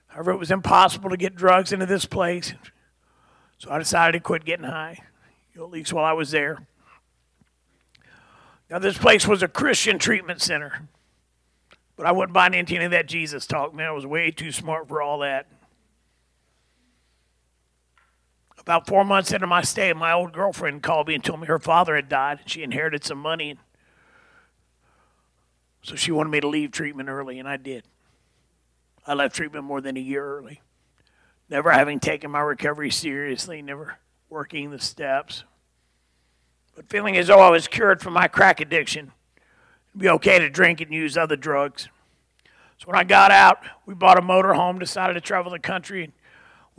However, 0.08 0.30
it 0.32 0.38
was 0.38 0.52
impossible 0.52 1.10
to 1.10 1.18
get 1.18 1.36
drugs 1.36 1.74
into 1.74 1.88
this 1.88 2.06
place. 2.06 2.54
So 3.58 3.72
I 3.72 3.80
decided 3.80 4.12
to 4.12 4.24
quit 4.24 4.46
getting 4.46 4.66
high, 4.66 5.00
at 5.56 5.70
least 5.72 5.92
while 5.92 6.06
I 6.06 6.14
was 6.14 6.30
there. 6.30 6.68
Now, 8.70 8.78
this 8.78 9.00
place 9.00 9.28
was 9.28 9.42
a 9.42 9.48
Christian 9.48 9.98
treatment 9.98 10.44
center, 10.44 10.88
but 11.96 12.06
I 12.06 12.12
wasn't 12.12 12.34
buying 12.34 12.54
into 12.54 12.76
any 12.76 12.86
of 12.86 12.92
that 12.92 13.08
Jesus 13.08 13.48
talk, 13.48 13.74
man. 13.74 13.88
I 13.88 13.92
was 13.94 14.06
way 14.06 14.30
too 14.30 14.52
smart 14.52 14.88
for 14.88 15.02
all 15.02 15.18
that. 15.20 15.48
About 18.60 18.88
four 18.88 19.04
months 19.06 19.32
into 19.32 19.48
my 19.48 19.62
stay, 19.62 19.92
my 19.94 20.12
old 20.12 20.34
girlfriend 20.34 20.84
called 20.84 21.08
me 21.08 21.16
and 21.16 21.24
told 21.24 21.40
me 21.40 21.48
her 21.48 21.60
father 21.60 21.96
had 21.96 22.10
died. 22.10 22.40
and 22.42 22.50
She 22.50 22.64
inherited 22.64 23.04
some 23.04 23.18
money. 23.18 23.58
So 25.82 25.96
she 25.96 26.12
wanted 26.12 26.30
me 26.30 26.42
to 26.42 26.48
leave 26.48 26.72
treatment 26.72 27.10
early, 27.10 27.40
and 27.40 27.48
I 27.48 27.58
did. 27.58 27.84
I 29.08 29.14
left 29.14 29.36
treatment 29.36 29.64
more 29.64 29.82
than 29.82 29.98
a 29.98 30.02
year 30.02 30.24
early. 30.24 30.62
Never 31.50 31.72
having 31.72 32.00
taken 32.00 32.30
my 32.30 32.42
recovery 32.42 32.92
seriously, 32.92 33.62
never 33.62 33.98
working 34.30 34.70
the 34.70 34.80
steps, 34.80 35.46
but 36.76 36.88
feeling 36.90 37.18
as 37.18 37.28
though 37.28 37.40
I 37.40 37.50
was 37.50 37.68
cured 37.68 38.02
from 38.02 38.14
my 38.14 38.28
crack 38.28 38.60
addiction. 38.62 39.12
It'd 39.92 40.02
be 40.02 40.10
okay 40.10 40.38
to 40.38 40.50
drink 40.50 40.80
and 40.82 40.94
use 40.94 41.18
other 41.18 41.36
drugs. 41.36 41.90
So 42.78 42.86
when 42.86 42.96
I 42.96 43.04
got 43.04 43.32
out, 43.32 43.64
we 43.88 43.96
bought 43.96 44.20
a 44.20 44.22
motor 44.22 44.54
home, 44.54 44.78
decided 44.78 45.14
to 45.14 45.22
travel 45.22 45.52
the 45.52 45.60
country. 45.60 46.12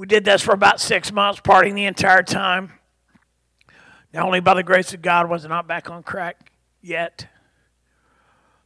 We 0.01 0.07
did 0.07 0.25
this 0.25 0.41
for 0.41 0.53
about 0.53 0.81
six 0.81 1.13
months, 1.13 1.43
partying 1.43 1.75
the 1.75 1.85
entire 1.85 2.23
time. 2.23 2.73
Now, 4.15 4.25
only 4.25 4.41
by 4.41 4.55
the 4.55 4.63
grace 4.63 4.95
of 4.95 5.03
God 5.03 5.29
was 5.29 5.45
I 5.45 5.49
not 5.49 5.69
back 5.69 5.91
on 5.91 6.03
crack 6.03 6.53
yet. 6.81 7.27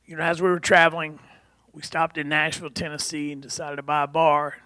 You 0.06 0.14
know, 0.14 0.22
as 0.22 0.40
we 0.40 0.48
were 0.48 0.60
traveling, 0.60 1.18
we 1.72 1.82
stopped 1.82 2.18
in 2.18 2.28
Nashville, 2.28 2.70
Tennessee, 2.70 3.32
and 3.32 3.42
decided 3.42 3.76
to 3.76 3.82
buy 3.82 4.04
a 4.04 4.06
bar. 4.06 4.58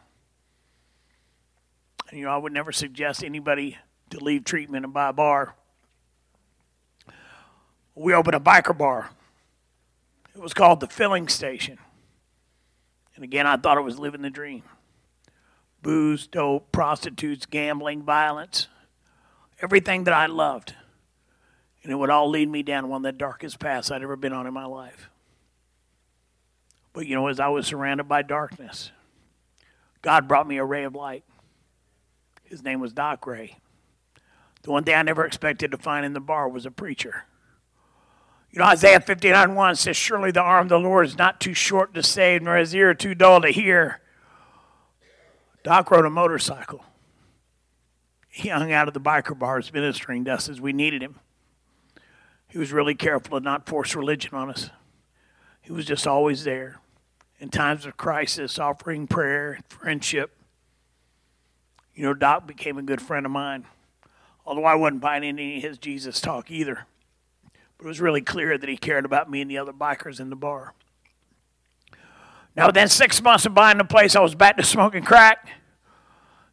And, 2.10 2.18
you 2.18 2.26
know, 2.26 2.32
I 2.32 2.36
would 2.36 2.52
never 2.52 2.70
suggest 2.70 3.24
anybody 3.24 3.78
to 4.10 4.22
leave 4.22 4.44
treatment 4.44 4.84
and 4.84 4.92
buy 4.92 5.08
a 5.08 5.14
bar. 5.14 5.54
We 7.94 8.12
opened 8.12 8.36
a 8.36 8.40
biker 8.40 8.76
bar. 8.76 9.08
It 10.34 10.42
was 10.42 10.52
called 10.52 10.80
the 10.80 10.86
Filling 10.86 11.28
Station. 11.28 11.78
And 13.14 13.24
again, 13.24 13.46
I 13.46 13.56
thought 13.56 13.78
it 13.78 13.84
was 13.84 13.98
living 13.98 14.20
the 14.20 14.28
dream 14.28 14.64
booze, 15.82 16.26
dope, 16.26 16.70
prostitutes, 16.72 17.46
gambling, 17.46 18.02
violence, 18.02 18.68
everything 19.60 20.04
that 20.04 20.14
I 20.14 20.26
loved. 20.26 20.74
And 21.82 21.92
it 21.92 21.96
would 21.96 22.10
all 22.10 22.28
lead 22.28 22.48
me 22.48 22.62
down 22.62 22.88
one 22.88 23.04
of 23.04 23.14
the 23.14 23.18
darkest 23.18 23.58
paths 23.58 23.90
I'd 23.90 24.02
ever 24.02 24.16
been 24.16 24.32
on 24.32 24.46
in 24.46 24.52
my 24.52 24.66
life. 24.66 25.10
But 26.92 27.06
you 27.06 27.14
know, 27.14 27.28
as 27.28 27.40
I 27.40 27.48
was 27.48 27.66
surrounded 27.66 28.08
by 28.08 28.22
darkness, 28.22 28.90
God 30.02 30.28
brought 30.28 30.48
me 30.48 30.58
a 30.58 30.64
ray 30.64 30.84
of 30.84 30.94
light. 30.94 31.24
His 32.44 32.62
name 32.62 32.80
was 32.80 32.92
Doc 32.92 33.26
Ray. 33.26 33.58
The 34.62 34.70
one 34.70 34.84
thing 34.84 34.94
I 34.94 35.02
never 35.02 35.24
expected 35.24 35.70
to 35.70 35.78
find 35.78 36.04
in 36.04 36.12
the 36.12 36.20
bar 36.20 36.48
was 36.48 36.66
a 36.66 36.70
preacher. 36.70 37.24
You 38.50 38.60
know, 38.60 38.66
Isaiah 38.66 39.00
59 39.00 39.54
1 39.54 39.76
says, 39.76 39.96
Surely 39.96 40.30
the 40.30 40.42
arm 40.42 40.66
of 40.66 40.68
the 40.70 40.78
Lord 40.78 41.06
is 41.06 41.18
not 41.18 41.40
too 41.40 41.54
short 41.54 41.94
to 41.94 42.02
save, 42.02 42.42
nor 42.42 42.56
his 42.56 42.74
ear 42.74 42.94
too 42.94 43.14
dull 43.14 43.42
to 43.42 43.50
hear. 43.50 44.00
Doc 45.68 45.90
rode 45.90 46.06
a 46.06 46.10
motorcycle. 46.10 46.82
He 48.30 48.48
hung 48.48 48.72
out 48.72 48.88
at 48.88 48.94
the 48.94 49.00
biker 49.02 49.38
bars 49.38 49.70
ministering 49.70 50.24
to 50.24 50.32
us 50.32 50.48
as 50.48 50.62
we 50.62 50.72
needed 50.72 51.02
him. 51.02 51.16
He 52.48 52.56
was 52.56 52.72
really 52.72 52.94
careful 52.94 53.38
to 53.38 53.44
not 53.44 53.68
force 53.68 53.94
religion 53.94 54.34
on 54.34 54.48
us. 54.48 54.70
He 55.60 55.70
was 55.70 55.84
just 55.84 56.06
always 56.06 56.44
there 56.44 56.80
in 57.38 57.50
times 57.50 57.84
of 57.84 57.98
crisis, 57.98 58.58
offering 58.58 59.06
prayer, 59.06 59.52
and 59.52 59.64
friendship. 59.66 60.30
You 61.94 62.04
know, 62.04 62.14
Doc 62.14 62.46
became 62.46 62.78
a 62.78 62.82
good 62.82 63.02
friend 63.02 63.26
of 63.26 63.32
mine, 63.32 63.66
although 64.46 64.64
I 64.64 64.74
wasn't 64.74 65.02
buying 65.02 65.22
any 65.22 65.58
of 65.58 65.64
his 65.64 65.76
Jesus 65.76 66.18
talk 66.18 66.50
either. 66.50 66.86
But 67.76 67.84
it 67.84 67.88
was 67.88 68.00
really 68.00 68.22
clear 68.22 68.56
that 68.56 68.70
he 68.70 68.78
cared 68.78 69.04
about 69.04 69.30
me 69.30 69.42
and 69.42 69.50
the 69.50 69.58
other 69.58 69.74
bikers 69.74 70.18
in 70.18 70.30
the 70.30 70.34
bar. 70.34 70.72
Now, 72.56 72.68
within 72.68 72.88
six 72.88 73.22
months 73.22 73.44
of 73.44 73.54
buying 73.54 73.76
the 73.76 73.84
place, 73.84 74.16
I 74.16 74.20
was 74.20 74.34
back 74.34 74.56
to 74.56 74.64
smoking 74.64 75.04
crack. 75.04 75.46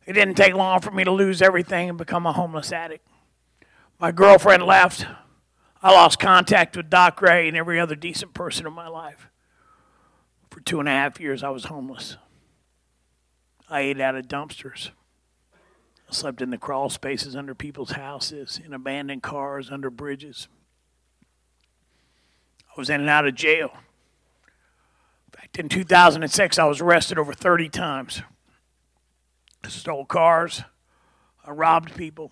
It 0.05 0.13
didn't 0.13 0.35
take 0.35 0.53
long 0.53 0.81
for 0.81 0.91
me 0.91 1.03
to 1.03 1.11
lose 1.11 1.41
everything 1.41 1.89
and 1.89 1.97
become 1.97 2.25
a 2.25 2.33
homeless 2.33 2.71
addict. 2.71 3.07
My 3.99 4.11
girlfriend 4.11 4.63
left. 4.63 5.05
I 5.81 5.91
lost 5.91 6.19
contact 6.19 6.75
with 6.77 6.89
Doc 6.89 7.21
Ray 7.21 7.47
and 7.47 7.57
every 7.57 7.79
other 7.79 7.95
decent 7.95 8.33
person 8.33 8.65
in 8.65 8.73
my 8.73 8.87
life. 8.87 9.29
For 10.49 10.59
two 10.61 10.79
and 10.79 10.87
a 10.87 10.91
half 10.91 11.19
years, 11.19 11.43
I 11.43 11.49
was 11.49 11.65
homeless. 11.65 12.17
I 13.69 13.81
ate 13.81 13.99
out 13.99 14.15
of 14.15 14.27
dumpsters. 14.27 14.91
I 16.07 16.13
slept 16.13 16.41
in 16.41 16.51
the 16.51 16.57
crawl 16.57 16.89
spaces 16.89 17.35
under 17.35 17.55
people's 17.55 17.91
houses, 17.91 18.59
in 18.63 18.73
abandoned 18.73 19.23
cars, 19.23 19.71
under 19.71 19.89
bridges. 19.89 20.47
I 22.69 22.79
was 22.79 22.89
in 22.89 23.01
and 23.01 23.09
out 23.09 23.27
of 23.27 23.35
jail. 23.35 23.71
In 23.73 25.39
fact, 25.39 25.57
in 25.57 25.67
2006, 25.67 26.59
I 26.59 26.65
was 26.65 26.79
arrested 26.79 27.17
over 27.17 27.33
30 27.33 27.69
times. 27.69 28.21
I 29.65 29.69
stole 29.69 30.05
cars. 30.05 30.61
I 31.43 31.51
robbed 31.51 31.95
people. 31.95 32.31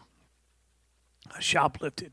I 1.36 1.40
shoplifted. 1.40 2.12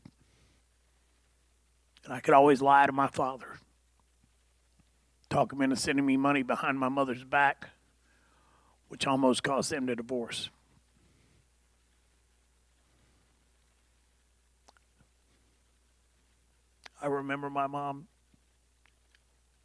And 2.03 2.13
I 2.13 2.19
could 2.19 2.33
always 2.33 2.61
lie 2.61 2.87
to 2.87 2.91
my 2.91 3.07
father 3.07 3.59
talk 5.29 5.53
him 5.53 5.61
into 5.61 5.77
sending 5.77 6.05
me 6.05 6.17
money 6.17 6.43
behind 6.43 6.77
my 6.77 6.89
mother's 6.89 7.23
back, 7.23 7.69
which 8.89 9.07
almost 9.07 9.41
caused 9.43 9.71
them 9.71 9.87
to 9.87 9.95
divorce. 9.95 10.49
I 17.01 17.07
remember 17.07 17.49
my 17.49 17.65
mom 17.65 18.07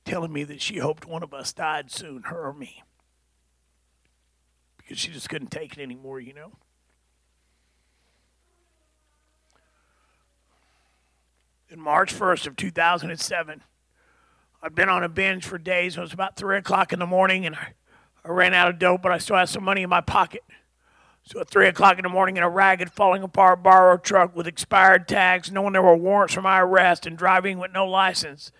telling 0.04 0.32
me 0.32 0.44
that 0.44 0.62
she 0.62 0.78
hoped 0.78 1.04
one 1.04 1.24
of 1.24 1.34
us 1.34 1.52
died 1.52 1.90
soon, 1.90 2.22
her 2.22 2.46
or 2.46 2.54
me, 2.54 2.84
because 4.86 5.00
she 5.00 5.10
just 5.10 5.28
couldn't 5.28 5.50
take 5.50 5.72
it 5.72 5.80
anymore, 5.80 6.20
you 6.20 6.32
know. 6.32 6.52
In 11.68 11.80
March 11.80 12.14
1st 12.14 12.46
of 12.46 12.56
2007, 12.56 13.62
I'd 14.62 14.74
been 14.74 14.88
on 14.88 15.02
a 15.02 15.08
binge 15.08 15.44
for 15.44 15.58
days. 15.58 15.96
It 15.96 16.00
was 16.00 16.12
about 16.12 16.36
3 16.36 16.58
o'clock 16.58 16.92
in 16.92 17.00
the 17.00 17.06
morning, 17.06 17.44
and 17.44 17.56
I, 17.56 17.72
I 18.24 18.28
ran 18.28 18.54
out 18.54 18.68
of 18.68 18.78
dope, 18.78 19.02
but 19.02 19.10
I 19.10 19.18
still 19.18 19.36
had 19.36 19.48
some 19.48 19.64
money 19.64 19.82
in 19.82 19.90
my 19.90 20.00
pocket. 20.00 20.42
So 21.24 21.40
at 21.40 21.50
3 21.50 21.66
o'clock 21.66 21.98
in 21.98 22.04
the 22.04 22.08
morning, 22.08 22.36
in 22.36 22.44
a 22.44 22.48
ragged, 22.48 22.92
falling 22.92 23.24
apart 23.24 23.64
borrowed 23.64 24.04
truck 24.04 24.36
with 24.36 24.46
expired 24.46 25.08
tags, 25.08 25.50
knowing 25.50 25.72
there 25.72 25.82
were 25.82 25.96
warrants 25.96 26.34
for 26.34 26.42
my 26.42 26.60
arrest 26.60 27.04
and 27.06 27.18
driving 27.18 27.58
with 27.58 27.72
no 27.72 27.84
license, 27.84 28.52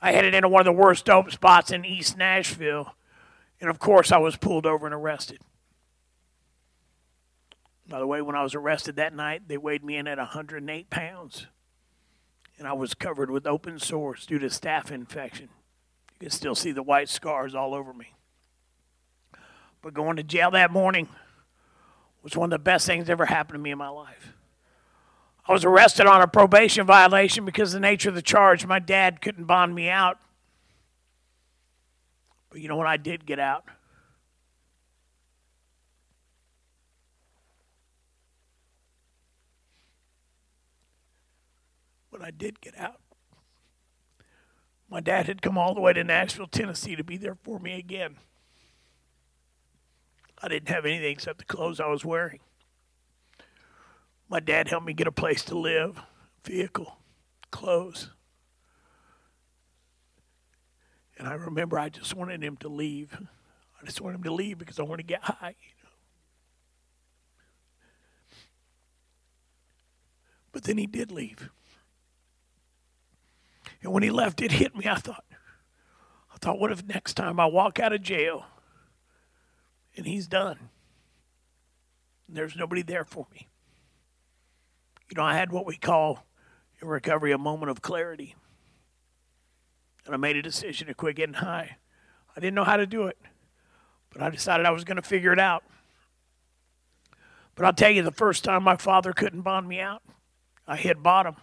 I 0.00 0.12
headed 0.12 0.32
into 0.32 0.48
one 0.48 0.60
of 0.60 0.64
the 0.64 0.72
worst 0.72 1.04
dope 1.04 1.32
spots 1.32 1.72
in 1.72 1.84
East 1.84 2.16
Nashville. 2.16 2.94
And 3.60 3.68
of 3.68 3.80
course, 3.80 4.12
I 4.12 4.18
was 4.18 4.36
pulled 4.36 4.66
over 4.66 4.86
and 4.86 4.94
arrested. 4.94 5.40
By 7.88 7.98
the 7.98 8.06
way, 8.06 8.22
when 8.22 8.36
I 8.36 8.42
was 8.42 8.54
arrested 8.54 8.96
that 8.96 9.14
night, 9.14 9.48
they 9.48 9.58
weighed 9.58 9.84
me 9.84 9.96
in 9.96 10.06
at 10.06 10.18
108 10.18 10.90
pounds 10.90 11.46
and 12.62 12.68
I 12.68 12.74
was 12.74 12.94
covered 12.94 13.28
with 13.28 13.44
open 13.44 13.80
sores 13.80 14.24
due 14.24 14.38
to 14.38 14.46
staph 14.46 14.92
infection. 14.92 15.48
You 16.20 16.28
can 16.28 16.30
still 16.30 16.54
see 16.54 16.70
the 16.70 16.82
white 16.82 17.08
scars 17.08 17.56
all 17.56 17.74
over 17.74 17.92
me. 17.92 18.14
But 19.82 19.94
going 19.94 20.14
to 20.16 20.22
jail 20.22 20.52
that 20.52 20.70
morning 20.70 21.08
was 22.22 22.36
one 22.36 22.46
of 22.46 22.50
the 22.50 22.62
best 22.62 22.86
things 22.86 23.06
that 23.06 23.12
ever 23.12 23.26
happened 23.26 23.56
to 23.56 23.58
me 23.58 23.72
in 23.72 23.78
my 23.78 23.88
life. 23.88 24.34
I 25.48 25.52
was 25.52 25.64
arrested 25.64 26.06
on 26.06 26.22
a 26.22 26.28
probation 26.28 26.86
violation 26.86 27.44
because 27.44 27.74
of 27.74 27.80
the 27.80 27.88
nature 27.88 28.10
of 28.10 28.14
the 28.14 28.22
charge. 28.22 28.64
My 28.64 28.78
dad 28.78 29.20
couldn't 29.20 29.46
bond 29.46 29.74
me 29.74 29.88
out. 29.88 30.20
But 32.48 32.60
you 32.60 32.68
know 32.68 32.76
what? 32.76 32.86
I 32.86 32.96
did 32.96 33.26
get 33.26 33.40
out. 33.40 33.64
But 42.22 42.28
I 42.28 42.30
did 42.30 42.60
get 42.60 42.78
out. 42.78 43.00
My 44.88 45.00
dad 45.00 45.26
had 45.26 45.42
come 45.42 45.58
all 45.58 45.74
the 45.74 45.80
way 45.80 45.92
to 45.92 46.04
Nashville, 46.04 46.46
Tennessee 46.46 46.94
to 46.94 47.02
be 47.02 47.16
there 47.16 47.34
for 47.34 47.58
me 47.58 47.76
again. 47.76 48.14
I 50.40 50.46
didn't 50.46 50.68
have 50.68 50.86
anything 50.86 51.10
except 51.10 51.38
the 51.38 51.44
clothes 51.44 51.80
I 51.80 51.88
was 51.88 52.04
wearing. 52.04 52.38
My 54.28 54.38
dad 54.38 54.68
helped 54.68 54.86
me 54.86 54.92
get 54.92 55.08
a 55.08 55.12
place 55.12 55.42
to 55.46 55.58
live, 55.58 56.00
vehicle, 56.44 56.96
clothes. 57.50 58.10
And 61.18 61.26
I 61.26 61.34
remember 61.34 61.76
I 61.76 61.88
just 61.88 62.14
wanted 62.14 62.44
him 62.44 62.56
to 62.58 62.68
leave. 62.68 63.18
I 63.80 63.84
just 63.84 64.00
wanted 64.00 64.18
him 64.18 64.24
to 64.24 64.32
leave 64.32 64.58
because 64.58 64.78
I 64.78 64.84
wanted 64.84 65.08
to 65.08 65.08
get 65.08 65.24
high. 65.24 65.56
You 65.60 65.74
know? 65.82 65.90
But 70.52 70.62
then 70.62 70.78
he 70.78 70.86
did 70.86 71.10
leave. 71.10 71.50
And 73.82 73.92
when 73.92 74.02
he 74.02 74.10
left, 74.10 74.40
it 74.40 74.52
hit 74.52 74.76
me. 74.76 74.86
I 74.86 74.94
thought, 74.94 75.24
I 76.32 76.38
thought, 76.38 76.58
what 76.58 76.72
if 76.72 76.84
next 76.86 77.14
time 77.14 77.40
I 77.40 77.46
walk 77.46 77.80
out 77.80 77.92
of 77.92 78.02
jail 78.02 78.46
and 79.96 80.06
he's 80.06 80.26
done? 80.26 80.58
And 82.26 82.36
there's 82.36 82.56
nobody 82.56 82.82
there 82.82 83.04
for 83.04 83.26
me. 83.32 83.48
You 85.10 85.16
know, 85.16 85.24
I 85.24 85.34
had 85.34 85.52
what 85.52 85.66
we 85.66 85.76
call 85.76 86.24
in 86.80 86.88
recovery 86.88 87.32
a 87.32 87.38
moment 87.38 87.70
of 87.70 87.82
clarity. 87.82 88.34
And 90.06 90.14
I 90.14 90.18
made 90.18 90.36
a 90.36 90.42
decision 90.42 90.86
to 90.86 90.94
quit 90.94 91.16
getting 91.16 91.34
high. 91.34 91.76
I 92.36 92.40
didn't 92.40 92.54
know 92.54 92.64
how 92.64 92.76
to 92.76 92.86
do 92.86 93.06
it, 93.06 93.18
but 94.10 94.22
I 94.22 94.30
decided 94.30 94.64
I 94.64 94.70
was 94.70 94.84
going 94.84 94.96
to 94.96 95.02
figure 95.02 95.32
it 95.32 95.38
out. 95.38 95.64
But 97.54 97.66
I'll 97.66 97.74
tell 97.74 97.90
you, 97.90 98.02
the 98.02 98.10
first 98.10 98.44
time 98.44 98.62
my 98.62 98.76
father 98.76 99.12
couldn't 99.12 99.42
bond 99.42 99.68
me 99.68 99.80
out, 99.80 100.02
I 100.66 100.76
hit 100.76 101.02
bottom. 101.02 101.36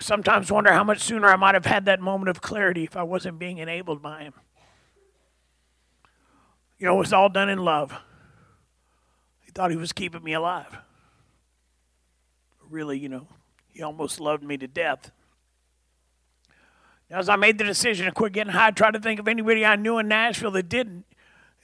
Sometimes 0.00 0.52
wonder 0.52 0.72
how 0.72 0.84
much 0.84 1.00
sooner 1.00 1.28
I 1.28 1.36
might 1.36 1.54
have 1.54 1.66
had 1.66 1.84
that 1.86 2.00
moment 2.00 2.28
of 2.28 2.40
clarity 2.40 2.84
if 2.84 2.96
I 2.96 3.02
wasn't 3.02 3.38
being 3.38 3.58
enabled 3.58 4.00
by 4.00 4.22
him. 4.22 4.34
You 6.78 6.86
know, 6.86 6.94
it 6.94 6.98
was 6.98 7.12
all 7.12 7.28
done 7.28 7.48
in 7.48 7.58
love. 7.58 7.92
He 9.40 9.50
thought 9.50 9.70
he 9.70 9.76
was 9.76 9.92
keeping 9.92 10.22
me 10.22 10.34
alive. 10.34 10.68
But 10.70 12.70
really, 12.70 12.98
you 12.98 13.08
know, 13.08 13.26
he 13.66 13.82
almost 13.82 14.20
loved 14.20 14.44
me 14.44 14.56
to 14.58 14.68
death. 14.68 15.10
Now, 17.10 17.18
As 17.18 17.28
I 17.28 17.36
made 17.36 17.58
the 17.58 17.64
decision 17.64 18.06
to 18.06 18.12
quit 18.12 18.32
getting 18.32 18.52
high, 18.52 18.68
I 18.68 18.70
tried 18.70 18.92
to 18.92 19.00
think 19.00 19.18
of 19.18 19.26
anybody 19.26 19.64
I 19.64 19.76
knew 19.76 19.98
in 19.98 20.08
Nashville 20.08 20.50
that 20.52 20.68
didn't. 20.68 21.04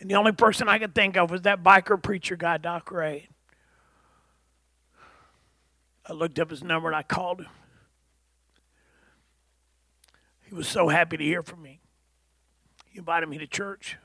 And 0.00 0.10
the 0.10 0.14
only 0.14 0.32
person 0.32 0.68
I 0.68 0.78
could 0.78 0.94
think 0.94 1.16
of 1.16 1.30
was 1.30 1.42
that 1.42 1.62
biker 1.62 2.02
preacher 2.02 2.34
guy, 2.34 2.58
Doc 2.58 2.90
Ray. 2.90 3.28
I 6.06 6.12
looked 6.12 6.38
up 6.38 6.50
his 6.50 6.64
number 6.64 6.88
and 6.88 6.96
I 6.96 7.02
called 7.02 7.42
him. 7.42 7.48
He 10.54 10.58
was 10.58 10.68
so 10.68 10.86
happy 10.86 11.16
to 11.16 11.24
hear 11.24 11.42
from 11.42 11.62
me. 11.62 11.80
He 12.86 13.00
invited 13.00 13.28
me 13.28 13.38
to 13.38 13.46
church. 13.48 13.96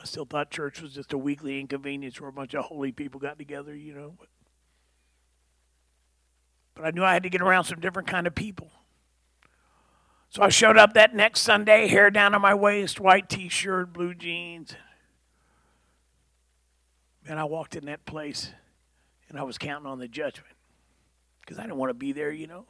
I 0.00 0.04
still 0.04 0.24
thought 0.24 0.52
church 0.52 0.80
was 0.80 0.94
just 0.94 1.12
a 1.12 1.18
weekly 1.18 1.58
inconvenience 1.58 2.20
where 2.20 2.30
a 2.30 2.32
bunch 2.32 2.54
of 2.54 2.66
holy 2.66 2.92
people 2.92 3.18
got 3.18 3.36
together, 3.36 3.74
you 3.74 3.92
know. 3.92 4.14
But, 6.76 6.84
I 6.84 6.92
knew 6.92 7.02
I 7.02 7.12
had 7.12 7.24
to 7.24 7.28
get 7.28 7.40
around 7.40 7.64
some 7.64 7.80
different 7.80 8.06
kind 8.06 8.28
of 8.28 8.36
people. 8.36 8.70
So 10.28 10.44
I 10.44 10.48
showed 10.48 10.78
up 10.78 10.94
that 10.94 11.12
next 11.12 11.40
Sunday, 11.40 11.88
hair 11.88 12.08
down 12.08 12.30
to 12.30 12.38
my 12.38 12.54
waist, 12.54 13.00
white 13.00 13.28
t 13.28 13.48
shirt, 13.48 13.92
blue 13.92 14.14
jeans. 14.14 14.76
And 17.26 17.40
I 17.40 17.44
walked 17.46 17.74
in 17.74 17.86
that 17.86 18.06
place 18.06 18.52
and 19.28 19.40
I 19.40 19.42
was 19.42 19.58
counting 19.58 19.90
on 19.90 19.98
the 19.98 20.06
judgment 20.06 20.54
because 21.40 21.58
I 21.58 21.62
didn't 21.62 21.78
want 21.78 21.90
to 21.90 21.94
be 21.94 22.12
there, 22.12 22.30
you 22.30 22.46
know. 22.46 22.64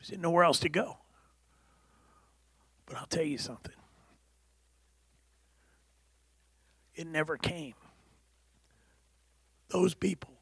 I 0.00 0.04
didn't 0.04 0.22
know 0.22 0.32
where 0.32 0.42
else 0.42 0.58
to 0.60 0.68
go. 0.68 0.99
But 2.90 2.98
I'll 2.98 3.06
tell 3.06 3.22
you 3.22 3.38
something. 3.38 3.72
It 6.96 7.06
never 7.06 7.36
came. 7.36 7.74
Those 9.68 9.94
people 9.94 10.32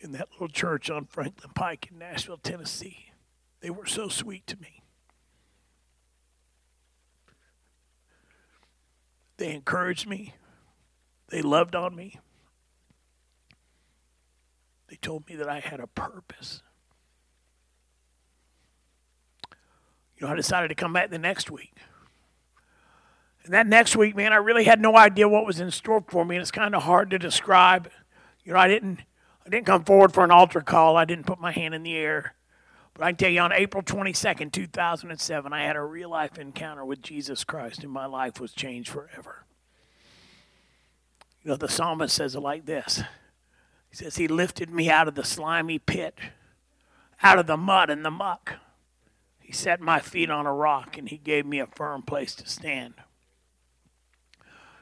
in 0.00 0.12
that 0.12 0.28
little 0.32 0.48
church 0.48 0.90
on 0.90 1.06
Franklin 1.06 1.50
Pike 1.54 1.88
in 1.90 1.98
Nashville, 1.98 2.36
Tennessee, 2.36 3.10
they 3.60 3.70
were 3.70 3.86
so 3.86 4.08
sweet 4.08 4.46
to 4.48 4.60
me. 4.60 4.82
They 9.38 9.54
encouraged 9.54 10.06
me. 10.06 10.34
They 11.30 11.40
loved 11.40 11.74
on 11.74 11.96
me. 11.96 12.20
They 14.88 14.96
told 14.96 15.26
me 15.26 15.36
that 15.36 15.48
I 15.48 15.60
had 15.60 15.80
a 15.80 15.86
purpose. 15.86 16.62
You 20.18 20.26
know, 20.26 20.32
I 20.32 20.36
decided 20.36 20.68
to 20.68 20.74
come 20.74 20.92
back 20.92 21.10
the 21.10 21.18
next 21.18 21.50
week. 21.50 21.74
And 23.44 23.54
that 23.54 23.66
next 23.66 23.96
week, 23.96 24.14
man, 24.14 24.32
I 24.32 24.36
really 24.36 24.64
had 24.64 24.80
no 24.80 24.96
idea 24.96 25.28
what 25.28 25.46
was 25.46 25.60
in 25.60 25.70
store 25.70 26.04
for 26.06 26.24
me, 26.24 26.36
and 26.36 26.42
it's 26.42 26.50
kind 26.50 26.74
of 26.74 26.82
hard 26.82 27.10
to 27.10 27.18
describe. 27.18 27.90
You 28.44 28.52
know, 28.52 28.58
I 28.58 28.68
didn't, 28.68 29.00
I 29.46 29.48
didn't 29.48 29.66
come 29.66 29.84
forward 29.84 30.12
for 30.12 30.24
an 30.24 30.30
altar 30.30 30.60
call. 30.60 30.96
I 30.96 31.04
didn't 31.04 31.24
put 31.24 31.40
my 31.40 31.52
hand 31.52 31.74
in 31.74 31.82
the 31.82 31.96
air. 31.96 32.34
But 32.92 33.04
I 33.04 33.10
can 33.10 33.16
tell 33.16 33.30
you, 33.30 33.40
on 33.40 33.52
April 33.52 33.82
22nd, 33.82 34.52
2007, 34.52 35.52
I 35.52 35.62
had 35.62 35.76
a 35.76 35.82
real 35.82 36.10
life 36.10 36.36
encounter 36.36 36.84
with 36.84 37.00
Jesus 37.00 37.44
Christ, 37.44 37.84
and 37.84 37.92
my 37.92 38.06
life 38.06 38.40
was 38.40 38.52
changed 38.52 38.90
forever. 38.90 39.44
You 41.42 41.50
know, 41.50 41.56
the 41.56 41.68
psalmist 41.68 42.14
says 42.14 42.34
it 42.34 42.40
like 42.40 42.66
this 42.66 43.02
He 43.88 43.96
says, 43.96 44.16
He 44.16 44.28
lifted 44.28 44.68
me 44.68 44.90
out 44.90 45.08
of 45.08 45.14
the 45.14 45.24
slimy 45.24 45.78
pit, 45.78 46.18
out 47.22 47.38
of 47.38 47.46
the 47.46 47.56
mud 47.56 47.88
and 47.88 48.04
the 48.04 48.10
muck. 48.10 48.56
He 49.48 49.54
set 49.54 49.80
my 49.80 49.98
feet 49.98 50.28
on 50.28 50.44
a 50.44 50.52
rock 50.52 50.98
and 50.98 51.08
he 51.08 51.16
gave 51.16 51.46
me 51.46 51.58
a 51.58 51.66
firm 51.66 52.02
place 52.02 52.34
to 52.34 52.46
stand. 52.46 52.92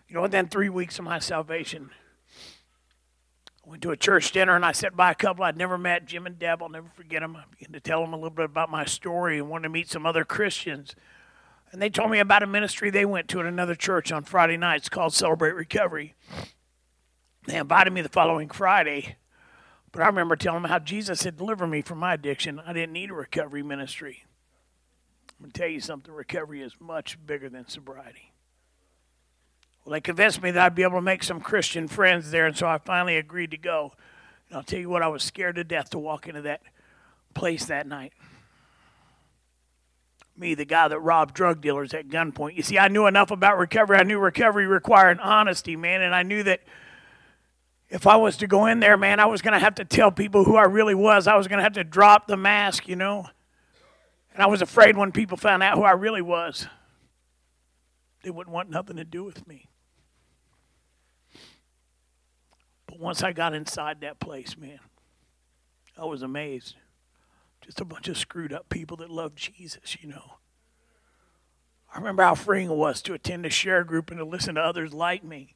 You 0.08 0.16
know, 0.16 0.22
within 0.22 0.48
three 0.48 0.68
weeks 0.68 0.98
of 0.98 1.04
my 1.04 1.20
salvation, 1.20 1.90
I 3.64 3.70
went 3.70 3.82
to 3.82 3.92
a 3.92 3.96
church 3.96 4.32
dinner 4.32 4.56
and 4.56 4.64
I 4.64 4.72
sat 4.72 4.96
by 4.96 5.12
a 5.12 5.14
couple 5.14 5.44
I'd 5.44 5.56
never 5.56 5.78
met, 5.78 6.04
Jim 6.04 6.26
and 6.26 6.36
Deb. 6.36 6.64
I'll 6.64 6.68
never 6.68 6.88
forget 6.96 7.20
them. 7.20 7.36
I 7.36 7.44
began 7.48 7.74
to 7.74 7.80
tell 7.80 8.00
them 8.00 8.12
a 8.12 8.16
little 8.16 8.30
bit 8.30 8.46
about 8.46 8.68
my 8.68 8.84
story 8.84 9.38
and 9.38 9.48
wanted 9.48 9.62
to 9.62 9.68
meet 9.68 9.88
some 9.88 10.04
other 10.04 10.24
Christians. 10.24 10.96
And 11.70 11.80
they 11.80 11.88
told 11.88 12.10
me 12.10 12.18
about 12.18 12.42
a 12.42 12.48
ministry 12.48 12.90
they 12.90 13.06
went 13.06 13.28
to 13.28 13.38
at 13.38 13.46
another 13.46 13.76
church 13.76 14.10
on 14.10 14.24
Friday 14.24 14.56
nights 14.56 14.88
called 14.88 15.14
Celebrate 15.14 15.54
Recovery. 15.54 16.14
They 17.46 17.56
invited 17.56 17.92
me 17.92 18.00
the 18.00 18.08
following 18.08 18.48
Friday. 18.48 19.14
But 19.92 20.02
I 20.02 20.06
remember 20.06 20.34
telling 20.34 20.62
them 20.62 20.72
how 20.72 20.80
Jesus 20.80 21.22
had 21.22 21.36
delivered 21.36 21.68
me 21.68 21.82
from 21.82 21.98
my 21.98 22.14
addiction. 22.14 22.58
I 22.66 22.72
didn't 22.72 22.94
need 22.94 23.10
a 23.10 23.14
recovery 23.14 23.62
ministry. 23.62 24.24
I'm 25.38 25.44
going 25.44 25.52
to 25.52 25.58
tell 25.58 25.68
you 25.68 25.80
something 25.80 26.12
recovery 26.12 26.62
is 26.62 26.74
much 26.80 27.18
bigger 27.26 27.48
than 27.48 27.68
sobriety. 27.68 28.32
Well, 29.84 29.92
they 29.92 30.00
convinced 30.00 30.42
me 30.42 30.50
that 30.50 30.64
I'd 30.64 30.74
be 30.74 30.82
able 30.82 30.96
to 30.96 31.02
make 31.02 31.22
some 31.22 31.40
Christian 31.40 31.88
friends 31.88 32.30
there, 32.30 32.46
and 32.46 32.56
so 32.56 32.66
I 32.66 32.78
finally 32.78 33.18
agreed 33.18 33.50
to 33.52 33.58
go. 33.58 33.92
And 34.48 34.56
I'll 34.56 34.64
tell 34.64 34.80
you 34.80 34.88
what, 34.88 35.02
I 35.02 35.08
was 35.08 35.22
scared 35.22 35.56
to 35.56 35.64
death 35.64 35.90
to 35.90 35.98
walk 35.98 36.26
into 36.26 36.42
that 36.42 36.62
place 37.34 37.66
that 37.66 37.86
night. 37.86 38.12
Me, 40.36 40.54
the 40.54 40.64
guy 40.64 40.88
that 40.88 40.98
robbed 40.98 41.34
drug 41.34 41.60
dealers 41.60 41.94
at 41.94 42.08
gunpoint. 42.08 42.56
You 42.56 42.62
see, 42.62 42.78
I 42.78 42.88
knew 42.88 43.06
enough 43.06 43.30
about 43.30 43.58
recovery. 43.58 43.98
I 43.98 44.02
knew 44.02 44.18
recovery 44.18 44.66
required 44.66 45.18
honesty, 45.20 45.76
man, 45.76 46.02
and 46.02 46.14
I 46.14 46.22
knew 46.22 46.42
that 46.42 46.62
if 47.88 48.06
I 48.06 48.16
was 48.16 48.36
to 48.38 48.46
go 48.46 48.66
in 48.66 48.80
there, 48.80 48.96
man, 48.96 49.20
I 49.20 49.26
was 49.26 49.40
going 49.40 49.54
to 49.54 49.60
have 49.60 49.76
to 49.76 49.84
tell 49.84 50.10
people 50.10 50.44
who 50.44 50.56
I 50.56 50.64
really 50.64 50.94
was. 50.94 51.26
I 51.26 51.36
was 51.36 51.46
going 51.46 51.58
to 51.58 51.62
have 51.62 51.74
to 51.74 51.84
drop 51.84 52.26
the 52.26 52.36
mask, 52.36 52.88
you 52.88 52.96
know. 52.96 53.26
And 54.36 54.42
I 54.42 54.48
was 54.48 54.60
afraid 54.60 54.98
when 54.98 55.12
people 55.12 55.38
found 55.38 55.62
out 55.62 55.78
who 55.78 55.82
I 55.82 55.92
really 55.92 56.20
was, 56.20 56.66
they 58.22 58.28
wouldn't 58.28 58.52
want 58.52 58.68
nothing 58.68 58.96
to 58.96 59.04
do 59.04 59.24
with 59.24 59.48
me. 59.48 59.70
But 62.86 63.00
once 63.00 63.22
I 63.22 63.32
got 63.32 63.54
inside 63.54 64.02
that 64.02 64.20
place, 64.20 64.54
man, 64.58 64.80
I 65.96 66.04
was 66.04 66.20
amazed. 66.20 66.74
Just 67.62 67.80
a 67.80 67.84
bunch 67.86 68.08
of 68.08 68.18
screwed 68.18 68.52
up 68.52 68.68
people 68.68 68.98
that 68.98 69.08
loved 69.08 69.38
Jesus, 69.38 69.96
you 70.02 70.10
know. 70.10 70.34
I 71.94 71.96
remember 71.96 72.22
how 72.22 72.34
freeing 72.34 72.68
it 72.70 72.76
was 72.76 73.00
to 73.02 73.14
attend 73.14 73.46
a 73.46 73.50
share 73.50 73.84
group 73.84 74.10
and 74.10 74.18
to 74.18 74.24
listen 74.26 74.56
to 74.56 74.60
others 74.60 74.92
like 74.92 75.24
me. 75.24 75.55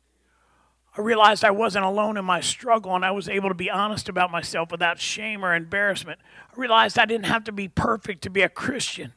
I 0.96 1.03
realized 1.03 1.44
I 1.44 1.53
wasn't 1.53 1.85
alone 1.85 2.16
in 2.16 2.24
my 2.24 2.40
struggle 2.40 2.96
and 2.96 3.05
I 3.05 3.12
was 3.12 3.29
able 3.29 3.48
to 3.48 3.55
be 3.55 3.70
honest 3.70 4.09
about 4.09 4.33
myself 4.33 4.72
without 4.72 4.98
shame 4.98 5.44
or 5.44 5.55
embarrassment. 5.55 6.18
I 6.50 6.61
realized 6.61 6.98
I 6.98 7.07
didn't 7.07 7.26
have 7.26 7.44
to 7.44 7.53
be 7.53 7.68
perfect 7.68 8.22
to 8.22 8.31
be 8.31 8.42
a 8.42 8.48
Christian. 8.48 9.12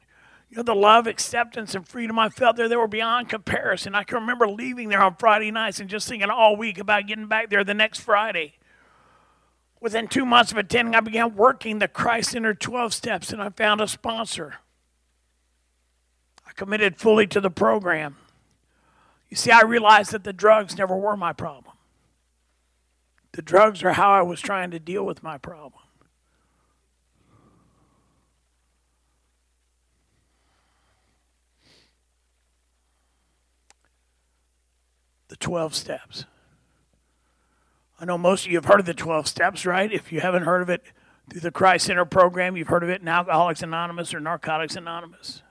You 0.52 0.58
know, 0.58 0.64
the 0.64 0.76
love, 0.76 1.08
acceptance, 1.08 1.74
and 1.74 1.88
freedom 1.88 2.20
I 2.20 2.30
felt 2.30 2.58
there, 2.58 2.70
they 2.70 2.76
were 2.76 2.88
beyond 2.88 3.28
comparison. 3.28 3.96
I 3.96 4.04
can 4.04 4.20
remember 4.20 4.48
leaving 4.48 4.90
there 4.90 5.02
on 5.02 5.16
Friday 5.16 5.50
nights 5.50 5.80
and 5.80 5.90
just 5.90 6.08
thinking 6.08 6.30
all 6.30 6.56
week 6.56 6.78
about 6.78 7.08
getting 7.08 7.26
back 7.26 7.50
there 7.50 7.64
the 7.64 7.74
next 7.74 8.02
Friday. 8.02 8.54
Within 9.82 10.08
two 10.08 10.26
months 10.26 10.52
of 10.52 10.60
attending, 10.60 10.94
I 10.94 11.00
began 11.00 11.36
working 11.36 11.80
the 11.80 11.88
Christ 11.88 12.32
centered 12.32 12.62
12 12.62 12.94
steps 12.94 13.34
and 13.34 13.42
I 13.42 13.50
found 13.50 13.82
a 13.82 13.88
sponsor. 13.88 14.58
I 16.48 16.52
committed 16.52 16.98
fully 16.98 17.26
to 17.28 17.42
the 17.42 17.50
program. 17.50 18.18
You 19.34 19.38
see, 19.38 19.50
I 19.50 19.64
realized 19.64 20.12
that 20.12 20.24
the 20.24 20.32
drugs 20.32 20.78
never 20.78 20.96
were 20.96 21.18
my 21.18 21.34
problem. 21.34 21.76
The 23.32 23.42
drugs 23.42 23.84
are 23.84 23.94
how 23.94 24.12
I 24.12 24.22
was 24.22 24.40
trying 24.40 24.70
to 24.70 24.78
deal 24.78 25.04
with 25.04 25.24
my 25.24 25.40
problem. 25.40 25.82
The 35.30 35.36
12 35.38 35.74
steps. 35.74 36.26
I 38.00 38.06
know 38.06 38.20
most 38.20 38.46
of 38.46 38.52
you 38.52 38.60
have 38.60 38.66
heard 38.66 38.82
of 38.82 38.86
the 38.86 38.94
12 38.94 39.28
steps, 39.28 39.66
right? 39.66 39.92
If 39.92 40.12
you 40.12 40.20
haven't 40.20 40.44
heard 40.44 40.62
of 40.62 40.70
it 40.70 40.84
through 41.32 41.42
the 41.42 41.50
Christ 41.50 41.88
centered 41.88 42.12
program, 42.12 42.56
you've 42.56 42.68
heard 42.68 42.84
of 42.84 42.90
it 42.90 43.02
in 43.02 43.08
Alcoholics 43.08 43.64
Anonymous 43.64 44.14
or 44.14 44.20
Narcotics 44.20 44.76
Anonymous. 44.76 45.42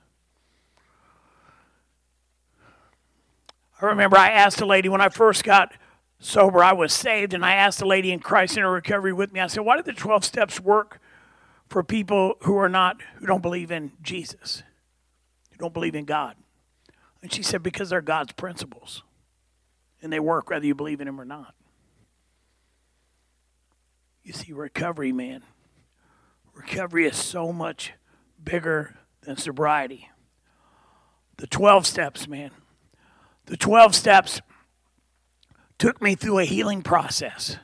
I 3.83 3.89
remember 3.91 4.17
I 4.17 4.29
asked 4.29 4.61
a 4.61 4.65
lady 4.65 4.87
when 4.87 5.01
I 5.01 5.09
first 5.09 5.43
got 5.43 5.73
sober, 6.19 6.63
I 6.63 6.73
was 6.73 6.93
saved, 6.93 7.33
and 7.33 7.45
I 7.45 7.55
asked 7.55 7.81
a 7.81 7.87
lady 7.87 8.11
in 8.11 8.19
Christ 8.19 8.53
centered 8.53 8.71
Recovery 8.71 9.13
with 9.13 9.33
me, 9.33 9.39
I 9.39 9.47
said, 9.47 9.61
Why 9.61 9.75
do 9.75 9.83
the 9.83 9.93
12 9.93 10.23
steps 10.23 10.59
work 10.59 10.99
for 11.67 11.83
people 11.83 12.35
who 12.41 12.57
are 12.57 12.69
not, 12.69 13.01
who 13.15 13.25
don't 13.25 13.41
believe 13.41 13.71
in 13.71 13.91
Jesus, 14.01 14.63
who 15.51 15.57
don't 15.57 15.73
believe 15.73 15.95
in 15.95 16.05
God? 16.05 16.35
And 17.21 17.31
she 17.31 17.43
said, 17.43 17.61
Because 17.61 17.89
they're 17.89 18.01
God's 18.01 18.33
principles, 18.33 19.03
and 20.01 20.13
they 20.13 20.19
work 20.19 20.49
whether 20.49 20.65
you 20.65 20.75
believe 20.75 21.01
in 21.01 21.07
Him 21.07 21.19
or 21.19 21.25
not. 21.25 21.53
You 24.23 24.31
see, 24.31 24.53
recovery, 24.53 25.11
man, 25.11 25.43
recovery 26.53 27.05
is 27.05 27.17
so 27.17 27.51
much 27.51 27.93
bigger 28.41 28.95
than 29.21 29.35
sobriety. 29.35 30.09
The 31.35 31.47
12 31.47 31.85
steps, 31.85 32.27
man. 32.27 32.51
The 33.45 33.57
12 33.57 33.95
steps 33.95 34.41
took 35.77 36.01
me 36.01 36.15
through 36.15 36.39
a 36.39 36.45
healing 36.45 36.81
process. 36.81 37.57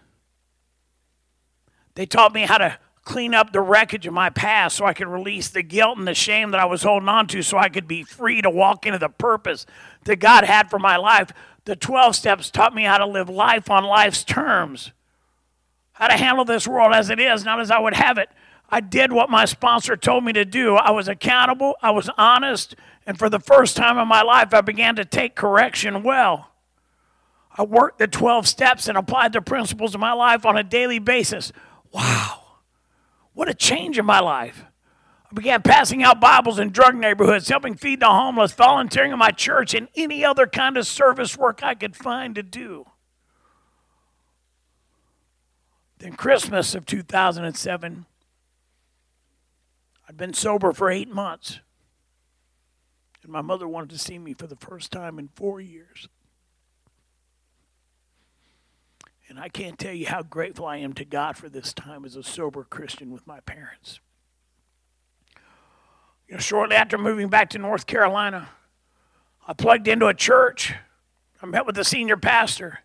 They 1.96 2.06
taught 2.06 2.34
me 2.34 2.42
how 2.42 2.58
to 2.58 2.78
clean 3.04 3.34
up 3.34 3.52
the 3.52 3.62
wreckage 3.62 4.06
of 4.06 4.14
my 4.14 4.30
past 4.30 4.78
so 4.78 4.86
I 4.86 4.94
could 4.94 5.08
release 5.08 5.50
the 5.50 5.64
guilt 5.64 5.98
and 5.98 6.08
the 6.08 6.14
shame 6.14 6.52
that 6.52 6.60
I 6.60 6.66
was 6.66 6.84
holding 6.84 7.10
on 7.10 7.28
to 7.28 7.42
so 7.42 7.58
I 7.58 7.70
could 7.70 7.88
be 7.88 8.04
free 8.04 8.42
to 8.42 8.50
walk 8.50 8.86
into 8.86 9.00
the 9.00 9.10
purpose 9.10 9.66
that 10.04 10.18
God 10.18 10.44
had 10.44 10.70
for 10.70 10.80
my 10.80 10.96
life. 10.96 11.32
The 11.66 11.76
12 11.76 12.16
steps 12.16 12.52
taught 12.52 12.76
me 12.76 12.84
how 12.84 13.00
to 13.00 13.06
live 13.06 13.30
life 13.30 13.70
on 13.70 13.84
life's 13.84 14.24
terms, 14.24 14.92
how 15.94 16.08
to 16.08 16.18
handle 16.18 16.46
this 16.46 16.68
world 16.68 16.94
as 16.94 17.10
it 17.10 17.20
is, 17.20 17.44
not 17.44 17.60
as 17.60 17.72
I 17.72 17.80
would 17.80 17.96
have 17.96 18.18
it. 18.18 18.30
I 18.70 18.80
did 18.80 19.12
what 19.12 19.30
my 19.30 19.46
sponsor 19.46 19.98
told 19.98 20.24
me 20.24 20.32
to 20.34 20.46
do. 20.46 20.76
I 20.76 20.92
was 20.92 21.08
accountable, 21.08 21.76
I 21.82 21.92
was 21.92 22.10
honest, 22.18 22.76
and 23.10 23.18
for 23.18 23.28
the 23.28 23.40
first 23.40 23.76
time 23.76 23.98
in 23.98 24.08
my 24.08 24.22
life, 24.22 24.54
I 24.54 24.62
began 24.62 24.96
to 24.98 25.04
take 25.04 25.34
correction 25.34 26.04
well. 26.04 26.52
I 27.50 27.64
worked 27.64 27.98
the 27.98 28.06
12 28.06 28.48
steps 28.48 28.88
and 28.88 28.96
applied 28.96 29.34
the 29.34 29.42
principles 29.42 29.96
of 29.96 30.00
my 30.00 30.14
life 30.14 30.46
on 30.46 30.56
a 30.56 30.64
daily 30.64 31.00
basis. 31.00 31.52
Wow, 31.92 32.60
what 33.34 33.50
a 33.50 33.56
change 33.56 33.98
in 33.98 34.06
my 34.06 34.20
life. 34.20 34.64
I 35.24 35.34
began 35.34 35.64
passing 35.64 36.04
out 36.04 36.22
Bibles 36.22 36.60
in 36.60 36.70
drug 36.70 36.94
neighborhoods, 36.94 37.50
helping 37.50 37.74
feed 37.74 38.00
the 38.00 38.12
homeless, 38.12 38.52
volunteering 38.52 39.12
in 39.12 39.18
my 39.18 39.32
church, 39.32 39.74
and 39.74 39.88
any 39.96 40.24
other 40.24 40.46
kind 40.46 40.78
of 40.78 40.86
service 40.86 41.36
work 41.36 41.64
I 41.64 41.74
could 41.74 41.96
find 41.96 42.36
to 42.36 42.44
do. 42.44 42.86
Then, 45.98 46.14
Christmas 46.14 46.76
of 46.76 46.86
2007, 46.86 48.06
I'd 50.08 50.16
been 50.16 50.36
sober 50.36 50.74
for 50.74 50.92
eight 50.92 51.10
months. 51.10 51.60
And 53.30 53.34
my 53.36 53.42
mother 53.42 53.68
wanted 53.68 53.92
to 53.92 54.00
see 54.00 54.18
me 54.18 54.34
for 54.34 54.48
the 54.48 54.56
first 54.56 54.92
time 54.92 55.20
in 55.20 55.28
four 55.36 55.62
years. 55.62 56.10
And 59.28 59.40
I 59.40 59.50
can't 59.50 59.78
tell 59.78 59.94
you 59.94 60.08
how 60.08 60.24
grateful 60.24 60.66
I 60.66 60.78
am 60.78 60.94
to 60.94 61.06
God 61.06 61.38
for 61.38 61.48
this 61.48 61.72
time 61.72 62.06
as 62.06 62.16
a 62.16 62.24
sober 62.24 62.64
Christian 62.64 63.12
with 63.12 63.28
my 63.28 63.40
parents. 63.42 64.00
You 66.28 66.34
know, 66.34 66.40
shortly 66.40 66.76
after 66.76 66.98
moving 66.98 67.28
back 67.28 67.52
to 67.52 67.60
North 67.60 67.86
Carolina, 67.86 68.50
I 69.48 69.54
plugged 69.54 69.88
into 69.88 70.08
a 70.08 70.16
church. 70.16 70.74
I 71.40 71.46
met 71.46 71.68
with 71.68 71.76
the 71.76 71.86
senior 71.86 72.18
pastor. 72.18 72.80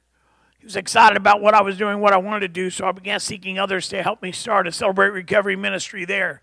He 0.59 0.66
was 0.66 0.76
excited 0.76 1.16
about 1.16 1.40
what 1.40 1.54
I 1.54 1.62
was 1.62 1.78
doing, 1.78 2.00
what 2.00 2.12
I 2.12 2.18
wanted 2.18 2.40
to 2.40 2.48
do, 2.48 2.68
so 2.68 2.87
I 2.87 2.92
began 2.92 3.18
seeking 3.18 3.59
others 3.59 3.88
to 3.88 4.02
help 4.02 4.20
me 4.20 4.30
start 4.30 4.66
a 4.66 4.72
Celebrate 4.72 5.09
Recovery 5.09 5.57
ministry 5.57 6.04
there. 6.04 6.42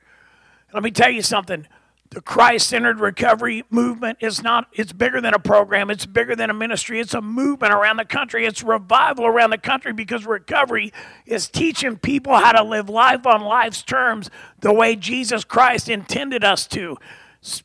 Let 0.73 0.81
me 0.81 0.89
tell 0.89 1.11
you 1.11 1.21
something 1.21 1.67
the 2.11 2.21
Christ 2.21 2.67
centered 2.67 2.99
recovery 2.99 3.63
movement 3.69 4.17
is 4.19 4.43
not, 4.43 4.67
it's 4.73 4.91
bigger 4.91 5.21
than 5.21 5.33
a 5.33 5.39
program, 5.39 5.89
it's 5.89 6.05
bigger 6.05 6.35
than 6.35 6.49
a 6.49 6.53
ministry, 6.53 6.99
it's 6.99 7.13
a 7.13 7.21
movement 7.21 7.73
around 7.73 7.97
the 7.97 8.05
country, 8.05 8.45
it's 8.45 8.61
revival 8.61 9.25
around 9.25 9.51
the 9.51 9.57
country 9.57 9.93
because 9.93 10.25
recovery 10.25 10.91
is 11.25 11.47
teaching 11.47 11.97
people 11.97 12.35
how 12.35 12.51
to 12.51 12.63
live 12.63 12.89
life 12.89 13.25
on 13.25 13.41
life's 13.41 13.81
terms 13.81 14.29
the 14.59 14.73
way 14.73 14.97
Jesus 14.97 15.45
Christ 15.45 15.87
intended 15.87 16.43
us 16.43 16.67
to. 16.67 16.97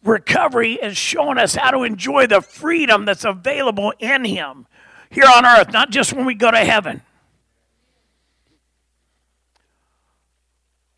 Recovery 0.05 0.75
is 0.75 0.97
showing 0.97 1.39
us 1.39 1.57
how 1.57 1.73
to 1.73 1.83
enjoy 1.83 2.29
the 2.29 2.41
freedom 2.41 3.05
that's 3.05 3.25
available 3.25 3.93
in 3.99 4.25
Him 4.25 4.67
here 5.11 5.27
on 5.27 5.45
earth, 5.45 5.73
not 5.73 5.91
just 5.91 6.13
when 6.13 6.25
we 6.25 6.35
go 6.35 6.53
to 6.53 6.65
heaven. 6.65 7.03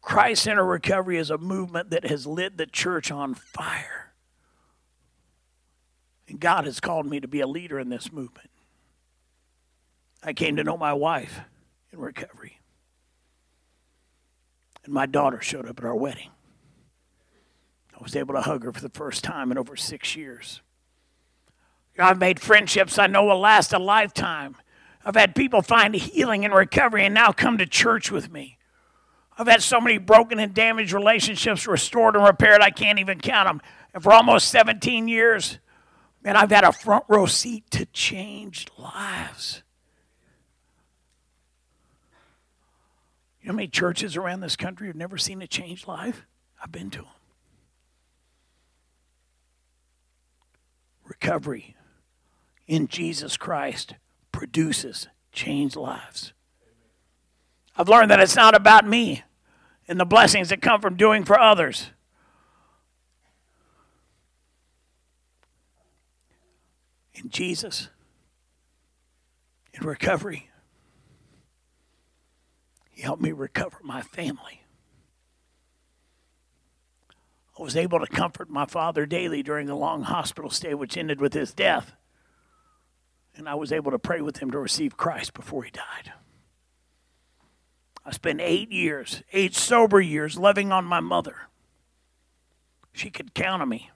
Christ 0.09 0.45
centered 0.45 0.65
Recovery 0.65 1.19
is 1.19 1.29
a 1.29 1.37
movement 1.37 1.91
that 1.91 2.07
has 2.07 2.27
lit 2.27 2.57
the 2.57 2.65
church 2.65 3.11
on 3.11 3.35
fire. 3.35 4.15
And 6.27 6.41
God 6.41 6.65
has 6.65 6.81
called 6.81 7.05
me 7.05 7.21
to 7.21 7.29
be 7.29 7.41
a 7.41 7.47
leader 7.47 7.79
in 7.79 7.91
this 7.91 8.11
movement. 8.11 8.49
I 10.23 10.33
came 10.33 10.57
to 10.57 10.65
know 10.65 10.79
my 10.79 10.95
wife 10.95 11.41
in 11.93 11.99
recovery. 11.99 12.59
And 14.83 14.95
my 14.95 15.05
daughter 15.05 15.43
showed 15.43 15.69
up 15.69 15.79
at 15.79 15.85
our 15.85 15.95
wedding. 15.95 16.31
I 17.95 18.03
was 18.03 18.17
able 18.17 18.33
to 18.33 18.41
hug 18.41 18.65
her 18.65 18.73
for 18.73 18.81
the 18.81 18.89
first 18.89 19.23
time 19.23 19.53
in 19.53 19.59
over 19.59 19.77
six 19.77 20.17
years. 20.17 20.63
I've 21.99 22.19
made 22.19 22.41
friendships 22.41 22.99
I 22.99 23.09
know 23.09 23.25
will 23.25 23.41
last 23.41 23.75
a 23.75 23.79
lifetime. 23.79 24.57
I've 25.05 25.17
had 25.17 25.35
people 25.35 25.61
find 25.61 25.95
healing 25.95 26.47
and 26.47 26.55
recovery 26.55 27.05
and 27.05 27.13
now 27.13 27.31
come 27.31 27.59
to 27.59 27.67
church 27.67 28.11
with 28.11 28.33
me. 28.33 28.58
I've 29.39 29.47
had 29.47 29.63
so 29.63 29.81
many 29.81 29.99
broken 29.99 30.41
and 30.41 30.53
damaged 30.53 30.93
relationships 30.93 31.69
restored 31.69 32.17
and 32.17 32.25
repaired, 32.25 32.61
I 32.61 32.71
can't 32.71 32.99
even 32.99 33.21
count 33.21 33.49
them. 33.49 33.63
And 33.95 34.03
for 34.03 34.13
almost 34.13 34.49
17 34.49 35.07
years, 35.07 35.59
man, 36.25 36.37
I've 36.37 36.51
had 36.51 36.65
a 36.65 36.73
front 36.73 37.05
row 37.07 37.27
seat 37.27 37.71
to 37.71 37.87
change 37.87 38.67
lives. 38.77 39.63
You 43.41 43.47
know 43.47 43.53
how 43.53 43.57
many 43.57 43.69
churches 43.69 44.17
around 44.17 44.41
this 44.41 44.57
country 44.57 44.89
have 44.89 44.97
never 44.97 45.17
seen 45.17 45.41
a 45.41 45.47
changed 45.47 45.87
life? 45.87 46.27
I've 46.61 46.73
been 46.73 46.91
to 46.91 46.99
them. 46.99 47.07
Recovery 51.05 51.77
in 52.67 52.89
Jesus 52.89 53.37
Christ 53.37 53.95
produces 54.33 55.07
changed 55.33 55.77
lives. 55.77 56.33
I've 57.77 57.89
learned 57.89 58.11
that 58.11 58.19
it's 58.19 58.35
not 58.35 58.57
about 58.57 58.85
me 58.85 59.23
and 59.89 59.99
the 59.99 60.05
blessings 60.05 60.51
that 60.51 60.61
come 60.61 60.81
from 60.81 60.97
doing 60.97 61.25
for 61.25 61.39
others. 61.39 61.91
In 67.15 67.31
Jesus, 67.31 67.89
in 69.73 69.85
recovery, 69.85 70.51
He 72.91 73.03
helped 73.03 73.23
me 73.23 73.31
recover 73.31 73.79
my 73.83 74.03
family. 74.03 74.65
I 77.57 77.63
was 77.63 77.77
able 77.77 78.01
to 78.01 78.07
comfort 78.07 78.51
my 78.51 78.67
father 78.67 79.07
daily 79.07 79.43
during 79.43 79.67
the 79.67 79.75
long 79.75 80.03
hospital 80.03 80.51
stay, 80.51 80.75
which 80.75 80.97
ended 80.97 81.21
with 81.21 81.33
his 81.33 81.53
death. 81.53 81.93
And 83.37 83.49
I 83.49 83.55
was 83.55 83.73
able 83.73 83.91
to 83.93 83.99
pray 83.99 84.21
with 84.21 84.39
him 84.39 84.51
to 84.51 84.59
receive 84.59 84.97
Christ 84.97 85.35
before 85.35 85.63
he 85.63 85.71
died. 85.71 86.13
I 88.09 88.11
spent 88.11 88.41
eight 88.41 88.73
years, 88.73 89.23
eight 89.35 89.55
sober 89.55 90.01
years, 90.01 90.39
living 90.39 90.73
on 90.73 90.87
my 90.87 90.99
mother. 90.99 91.37
She 92.91 93.11
could 93.11 93.35
count 93.35 93.61
on 93.61 93.69
me. 93.69 93.91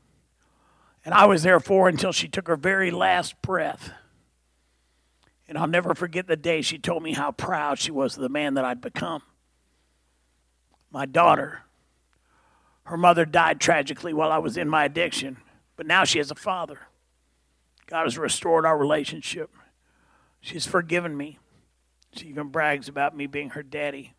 And 1.03 1.15
I 1.15 1.25
was 1.25 1.45
there 1.45 1.59
for 1.59 1.89
until 1.89 2.13
she 2.13 2.29
took 2.29 2.47
her 2.47 2.57
very 2.57 2.91
last 2.91 3.41
breath. 3.41 3.91
And 5.49 5.57
I'll 5.57 5.67
never 5.67 5.95
forget 5.95 6.27
the 6.27 6.37
day 6.37 6.61
she 6.61 6.77
told 6.77 7.03
me 7.03 7.15
how 7.15 7.33
proud 7.33 7.79
she 7.79 7.91
was 7.91 8.15
of 8.15 8.23
the 8.23 8.29
man 8.29 8.53
that 8.53 8.67
I'd 8.67 8.83
become. 8.83 9.23
My 10.91 11.07
daughter, 11.07 11.63
her 12.85 12.99
mother 12.99 13.25
died 13.25 13.63
tragically 13.63 14.13
while 14.13 14.31
I 14.31 14.37
was 14.37 14.59
in 14.59 14.69
my 14.69 14.85
addiction, 14.85 15.39
but 15.75 15.87
now 15.87 16.05
she 16.05 16.19
has 16.19 16.31
a 16.31 16.35
father. 16.35 16.81
God 17.87 18.03
has 18.03 18.19
restored 18.19 18.67
our 18.67 18.77
relationship. 18.77 19.49
She's 20.43 20.67
forgiven 20.67 21.17
me. 21.17 21.39
She 22.15 22.29
even 22.29 22.49
brags 22.49 22.89
about 22.89 23.17
me 23.17 23.27
being 23.27 23.51
her 23.51 23.63
daddy. 23.63 24.15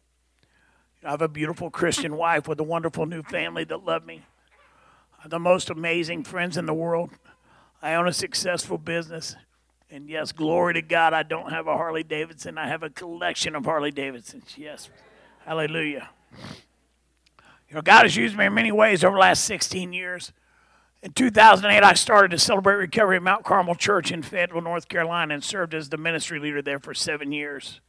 I 1.06 1.12
have 1.12 1.22
a 1.22 1.28
beautiful 1.28 1.70
Christian 1.70 2.16
wife 2.16 2.48
with 2.48 2.60
a 2.60 2.64
wonderful 2.64 3.06
new 3.06 3.24
family 3.24 3.64
that 3.66 3.84
love 3.84 4.06
me. 4.06 4.24
I 5.20 5.24
have 5.24 5.32
the 5.32 5.40
most 5.40 5.70
amazing 5.70 6.24
friends 6.24 6.58
in 6.58 6.66
the 6.66 6.74
world. 6.74 7.12
I 7.82 7.96
own 7.96 8.08
a 8.08 8.14
successful 8.14 8.78
business. 8.78 9.36
And 9.92 10.10
yes, 10.10 10.32
glory 10.32 10.74
to 10.76 10.82
God, 10.82 11.14
I 11.14 11.24
don't 11.24 11.52
have 11.52 11.68
a 11.68 11.78
Harley 11.78 12.04
Davidson. 12.04 12.58
I 12.58 12.68
have 12.68 12.82
a 12.82 12.90
collection 12.90 13.56
of 13.56 13.66
Harley 13.66 13.92
Davidsons. 13.92 14.56
Yes. 14.58 14.90
Hallelujah. 15.46 16.10
You 17.70 17.76
know, 17.76 17.82
God 17.82 18.04
has 18.04 18.16
used 18.16 18.38
me 18.38 18.46
in 18.46 18.54
many 18.54 18.72
ways 18.72 19.04
over 19.04 19.16
the 19.16 19.20
last 19.20 19.44
16 19.44 19.94
years. 19.94 20.32
In 21.04 21.12
2008, 21.12 21.84
I 21.84 21.94
started 21.96 22.32
to 22.32 22.40
celebrate 22.40 22.76
recovery 22.76 23.18
at 23.18 23.24
Mount 23.24 23.44
Carmel 23.44 23.76
Church 23.76 24.10
in 24.10 24.24
Fayetteville, 24.24 24.62
North 24.62 24.88
Carolina, 24.88 25.34
and 25.34 25.44
served 25.44 25.74
as 25.74 25.90
the 25.90 25.98
ministry 25.98 26.40
leader 26.40 26.62
there 26.62 26.80
for 26.80 26.94
seven 26.94 27.34
years. 27.34 27.82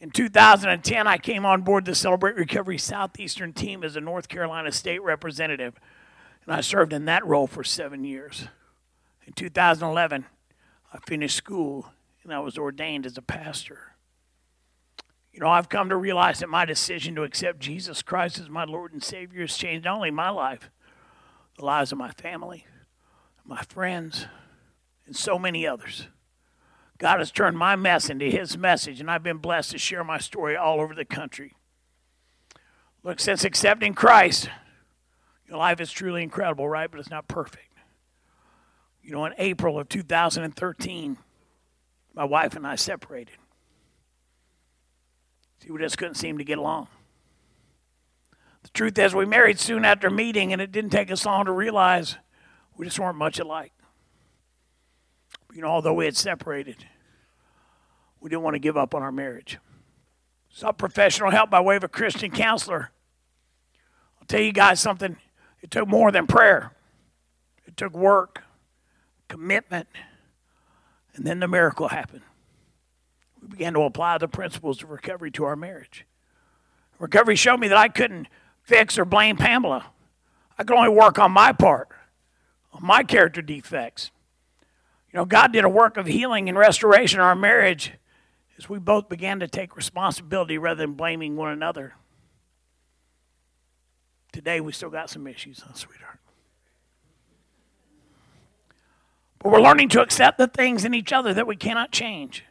In 0.00 0.10
2010, 0.10 1.06
I 1.06 1.16
came 1.16 1.46
on 1.46 1.62
board 1.62 1.84
the 1.84 1.94
Celebrate 1.94 2.34
Recovery 2.34 2.76
Southeastern 2.76 3.52
team 3.52 3.84
as 3.84 3.94
a 3.94 4.00
North 4.00 4.26
Carolina 4.26 4.72
state 4.72 5.00
representative, 5.00 5.78
and 6.44 6.52
I 6.52 6.60
served 6.60 6.92
in 6.92 7.04
that 7.04 7.24
role 7.24 7.46
for 7.46 7.62
seven 7.62 8.02
years. 8.02 8.48
In 9.28 9.32
2011, 9.32 10.26
I 10.92 10.98
finished 11.06 11.36
school 11.36 11.92
and 12.24 12.34
I 12.34 12.40
was 12.40 12.58
ordained 12.58 13.06
as 13.06 13.16
a 13.16 13.22
pastor. 13.22 13.94
You 15.32 15.38
know, 15.38 15.48
I've 15.48 15.68
come 15.68 15.88
to 15.90 15.96
realize 15.96 16.40
that 16.40 16.48
my 16.48 16.64
decision 16.64 17.14
to 17.14 17.22
accept 17.22 17.60
Jesus 17.60 18.02
Christ 18.02 18.40
as 18.40 18.48
my 18.48 18.64
Lord 18.64 18.92
and 18.92 19.04
Savior 19.04 19.42
has 19.42 19.56
changed 19.56 19.84
not 19.84 19.94
only 19.94 20.10
my 20.10 20.30
life, 20.30 20.68
the 21.60 21.66
lives 21.66 21.92
of 21.92 21.98
my 21.98 22.10
family, 22.10 22.66
my 23.44 23.62
friends, 23.62 24.26
and 25.06 25.14
so 25.14 25.38
many 25.38 25.66
others. 25.66 26.08
God 26.98 27.18
has 27.18 27.30
turned 27.30 27.56
my 27.56 27.76
mess 27.76 28.10
into 28.10 28.26
His 28.26 28.56
message, 28.56 29.00
and 29.00 29.10
I've 29.10 29.22
been 29.22 29.38
blessed 29.38 29.72
to 29.72 29.78
share 29.78 30.02
my 30.02 30.18
story 30.18 30.56
all 30.56 30.80
over 30.80 30.94
the 30.94 31.04
country. 31.04 31.54
Look, 33.02 33.20
since 33.20 33.44
accepting 33.44 33.94
Christ, 33.94 34.48
your 35.48 35.58
life 35.58 35.80
is 35.80 35.90
truly 35.90 36.22
incredible, 36.22 36.68
right? 36.68 36.90
But 36.90 37.00
it's 37.00 37.10
not 37.10 37.28
perfect. 37.28 37.72
You 39.02 39.12
know, 39.12 39.24
in 39.24 39.34
April 39.38 39.78
of 39.78 39.88
2013, 39.88 41.16
my 42.14 42.24
wife 42.24 42.56
and 42.56 42.66
I 42.66 42.76
separated. 42.76 43.36
See, 45.62 45.70
we 45.70 45.78
just 45.78 45.98
couldn't 45.98 46.14
seem 46.14 46.38
to 46.38 46.44
get 46.44 46.58
along. 46.58 46.88
The 48.72 48.78
truth 48.78 48.98
is, 48.98 49.14
we 49.14 49.26
married 49.26 49.58
soon 49.58 49.84
after 49.84 50.10
meeting, 50.10 50.52
and 50.52 50.62
it 50.62 50.72
didn't 50.72 50.90
take 50.90 51.10
us 51.10 51.26
long 51.26 51.46
to 51.46 51.52
realize 51.52 52.16
we 52.76 52.86
just 52.86 52.98
weren't 52.98 53.18
much 53.18 53.38
alike. 53.38 53.72
You 55.52 55.62
know, 55.62 55.68
although 55.68 55.94
we 55.94 56.04
had 56.04 56.16
separated, 56.16 56.76
we 58.20 58.30
didn't 58.30 58.42
want 58.42 58.54
to 58.54 58.60
give 58.60 58.76
up 58.76 58.94
on 58.94 59.02
our 59.02 59.10
marriage. 59.10 59.58
Sought 60.50 60.78
professional 60.78 61.30
help 61.30 61.50
by 61.50 61.60
way 61.60 61.76
of 61.76 61.84
a 61.84 61.88
Christian 61.88 62.30
counselor. 62.30 62.90
I'll 64.20 64.26
tell 64.26 64.40
you 64.40 64.52
guys 64.52 64.80
something. 64.80 65.16
It 65.62 65.70
took 65.70 65.88
more 65.88 66.12
than 66.12 66.26
prayer. 66.26 66.72
It 67.66 67.76
took 67.76 67.92
work, 67.94 68.42
commitment, 69.28 69.88
and 71.14 71.26
then 71.26 71.40
the 71.40 71.48
miracle 71.48 71.88
happened. 71.88 72.22
We 73.42 73.48
began 73.48 73.74
to 73.74 73.82
apply 73.82 74.18
the 74.18 74.28
principles 74.28 74.82
of 74.82 74.90
recovery 74.90 75.30
to 75.32 75.44
our 75.44 75.56
marriage. 75.56 76.06
Recovery 76.98 77.36
showed 77.36 77.58
me 77.58 77.68
that 77.68 77.78
I 77.78 77.88
couldn't 77.88 78.28
fix 78.70 78.96
or 78.96 79.04
blame 79.04 79.36
Pamela. 79.36 79.86
I 80.56 80.62
could 80.62 80.76
only 80.76 80.90
work 80.90 81.18
on 81.18 81.32
my 81.32 81.52
part, 81.52 81.88
on 82.72 82.86
my 82.86 83.02
character 83.02 83.42
defects. 83.42 84.12
You 85.12 85.18
know, 85.18 85.24
God 85.24 85.52
did 85.52 85.64
a 85.64 85.68
work 85.68 85.96
of 85.96 86.06
healing 86.06 86.48
and 86.48 86.56
restoration 86.56 87.18
in 87.18 87.26
our 87.26 87.34
marriage 87.34 87.92
as 88.56 88.68
we 88.68 88.78
both 88.78 89.08
began 89.08 89.40
to 89.40 89.48
take 89.48 89.76
responsibility 89.76 90.56
rather 90.56 90.82
than 90.82 90.92
blaming 90.92 91.36
one 91.36 91.50
another. 91.50 91.94
Today, 94.32 94.60
we 94.60 94.70
still 94.70 94.90
got 94.90 95.10
some 95.10 95.26
issues, 95.26 95.64
huh, 95.66 95.74
sweetheart? 95.74 96.20
But 99.40 99.50
we're 99.50 99.60
learning 99.60 99.88
to 99.90 100.00
accept 100.00 100.38
the 100.38 100.46
things 100.46 100.84
in 100.84 100.94
each 100.94 101.12
other 101.12 101.34
that 101.34 101.46
we 101.48 101.56
cannot 101.56 101.90
change 101.90 102.44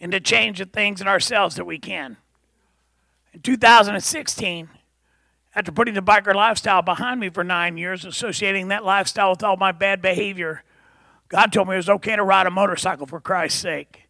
and 0.00 0.10
to 0.10 0.18
change 0.18 0.58
the 0.58 0.64
things 0.64 1.00
in 1.00 1.06
ourselves 1.06 1.54
that 1.54 1.66
we 1.66 1.78
can. 1.78 2.16
In 3.32 3.40
2016, 3.42 4.70
after 5.54 5.72
putting 5.72 5.94
the 5.94 6.02
biker 6.02 6.34
lifestyle 6.34 6.82
behind 6.82 7.20
me 7.20 7.28
for 7.28 7.42
nine 7.42 7.76
years, 7.76 8.04
associating 8.04 8.68
that 8.68 8.84
lifestyle 8.84 9.30
with 9.30 9.42
all 9.42 9.56
my 9.56 9.72
bad 9.72 10.00
behavior, 10.00 10.62
God 11.28 11.52
told 11.52 11.68
me 11.68 11.74
it 11.74 11.78
was 11.78 11.88
okay 11.88 12.16
to 12.16 12.22
ride 12.22 12.46
a 12.46 12.50
motorcycle 12.50 13.06
for 13.06 13.20
Christ's 13.20 13.60
sake. 13.60 14.08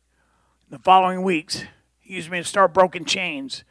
In 0.70 0.76
the 0.76 0.82
following 0.82 1.22
weeks, 1.22 1.64
He 1.98 2.14
used 2.14 2.30
me 2.30 2.38
to 2.38 2.44
start 2.44 2.74
Broken 2.74 3.04
Chains. 3.04 3.64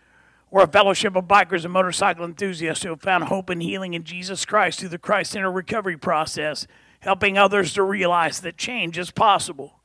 We're 0.52 0.64
a 0.64 0.68
fellowship 0.68 1.16
of 1.16 1.26
bikers 1.26 1.64
and 1.64 1.74
motorcycle 1.74 2.26
enthusiasts 2.26 2.84
who 2.84 2.90
have 2.90 3.02
found 3.02 3.26
hope 3.26 3.52
and 3.52 3.62
healing 3.62 3.94
in 3.94 4.04
Jesus 4.04 4.46
Christ 4.46 4.80
through 4.80 4.90
the 4.90 4.98
Christ 4.98 5.32
centered 5.32 5.52
recovery 5.52 5.98
process, 5.98 6.66
helping 7.02 7.38
others 7.38 7.74
to 7.74 7.84
realize 7.84 8.40
that 8.40 8.58
change 8.58 8.98
is 8.98 9.12
possible. 9.12 9.80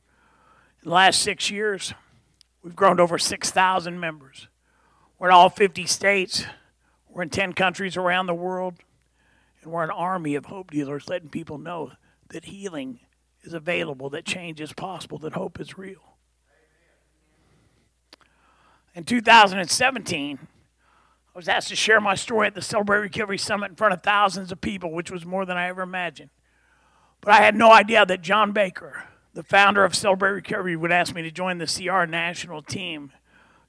In 0.81 0.89
the 0.89 0.95
last 0.95 1.21
six 1.21 1.51
years, 1.51 1.93
we've 2.63 2.75
grown 2.75 2.97
to 2.97 3.03
over 3.03 3.19
6,000 3.19 3.99
members. 3.99 4.47
We're 5.19 5.29
in 5.29 5.35
all 5.35 5.49
50 5.49 5.85
states. 5.85 6.45
We're 7.15 7.23
in 7.23 7.29
10 7.29 7.53
countries 7.53 7.95
around 7.95 8.25
the 8.25 8.33
world, 8.33 8.75
and 9.63 9.71
we're 9.71 9.85
an 9.85 9.89
army 9.89 10.35
of 10.35 10.47
hope 10.47 10.71
dealers 10.71 11.07
letting 11.07 11.29
people 11.29 11.57
know 11.57 11.93
that 12.27 12.43
healing 12.43 12.99
is 13.41 13.53
available, 13.53 14.09
that 14.09 14.25
change 14.25 14.59
is 14.59 14.73
possible, 14.73 15.17
that 15.19 15.31
hope 15.31 15.57
is 15.61 15.77
real. 15.77 16.17
In 18.93 19.05
2017, 19.05 20.39
I 20.41 21.37
was 21.37 21.47
asked 21.47 21.69
to 21.69 21.75
share 21.77 22.01
my 22.01 22.15
story 22.15 22.47
at 22.47 22.53
the 22.53 22.61
Celebrate 22.61 22.99
Recovery 22.99 23.37
Summit 23.37 23.69
in 23.69 23.77
front 23.77 23.93
of 23.93 24.03
thousands 24.03 24.51
of 24.51 24.59
people, 24.59 24.91
which 24.91 25.09
was 25.09 25.25
more 25.25 25.45
than 25.45 25.55
I 25.55 25.69
ever 25.69 25.83
imagined. 25.83 26.31
But 27.21 27.31
I 27.31 27.37
had 27.37 27.55
no 27.55 27.71
idea 27.71 28.05
that 28.05 28.23
John 28.23 28.51
Baker, 28.51 29.05
the 29.33 29.43
founder 29.43 29.85
of 29.85 29.95
Celebrate 29.95 30.31
Recovery, 30.31 30.75
would 30.75 30.91
ask 30.91 31.15
me 31.15 31.21
to 31.21 31.31
join 31.31 31.59
the 31.59 31.65
CR 31.65 32.03
national 32.03 32.61
team 32.61 33.13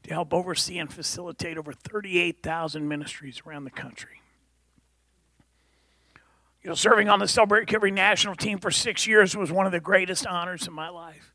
to 0.07 0.14
help 0.14 0.33
oversee 0.33 0.79
and 0.79 0.92
facilitate 0.92 1.59
over 1.59 1.73
38,000 1.73 2.87
ministries 2.87 3.42
around 3.45 3.64
the 3.64 3.71
country. 3.71 4.23
You 6.62 6.71
know, 6.71 6.75
serving 6.75 7.09
on 7.09 7.19
the 7.19 7.29
Celebrate 7.29 7.61
Recovery 7.61 7.90
national 7.90 8.37
team 8.37 8.59
for 8.59 8.71
six 8.71 9.07
years 9.07 9.37
was 9.37 9.51
one 9.51 9.66
of 9.66 9.73
the 9.73 9.81
greatest 9.81 10.27
honors 10.27 10.66
in 10.66 10.73
my 10.73 10.88
life. 10.88 11.33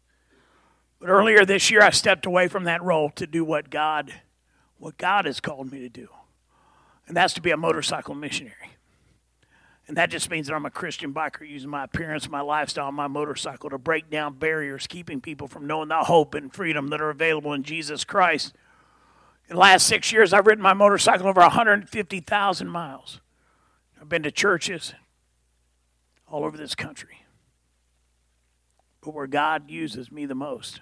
But 1.00 1.10
earlier 1.10 1.46
this 1.46 1.70
year, 1.70 1.82
I 1.82 1.90
stepped 1.90 2.26
away 2.26 2.48
from 2.48 2.66
that 2.66 2.82
role 2.82 3.10
to 3.12 3.28
do 3.28 3.44
what 3.44 3.70
God, 3.70 4.14
what 4.78 4.98
God 4.98 5.26
has 5.26 5.40
called 5.40 5.72
me 5.72 5.80
to 5.80 5.90
do, 5.90 6.08
and 7.08 7.18
that's 7.18 7.34
to 7.34 7.42
be 7.42 7.52
a 7.52 7.58
motorcycle 7.58 8.16
missionary. 8.16 8.78
And 9.88 9.98
that 9.98 10.10
just 10.10 10.30
means 10.30 10.48
that 10.48 10.54
I'm 10.54 10.66
a 10.66 10.72
Christian 10.72 11.14
biker 11.14 11.48
using 11.48 11.70
my 11.70 11.84
appearance, 11.84 12.30
my 12.30 12.40
lifestyle, 12.42 12.92
my 12.94 13.08
motorcycle 13.08 13.70
to 13.72 13.78
break 13.78 14.10
down 14.10 14.36
barriers, 14.36 14.88
keeping 14.88 15.20
people 15.20 15.48
from 15.48 15.68
knowing 15.68 15.90
the 15.90 15.98
hope 15.98 16.36
and 16.36 16.54
freedom 16.54 16.88
that 16.90 17.02
are 17.02 17.10
available 17.10 17.52
in 17.52 17.64
Jesus 17.64 18.06
Christ. 18.06 18.54
In 19.52 19.56
the 19.56 19.60
last 19.60 19.86
six 19.86 20.14
years, 20.14 20.32
I've 20.32 20.48
ridden 20.48 20.64
my 20.64 20.74
motorcycle 20.74 21.28
over 21.28 21.42
150,000 21.42 22.70
miles. 22.70 23.20
I've 24.00 24.08
been 24.08 24.24
to 24.24 24.32
churches 24.32 24.94
all 26.26 26.46
over 26.46 26.56
this 26.56 26.74
country. 26.74 27.26
But 29.02 29.14
where 29.14 29.28
God 29.28 29.70
uses 29.70 30.10
me 30.10 30.26
the 30.26 30.36
most 30.36 30.80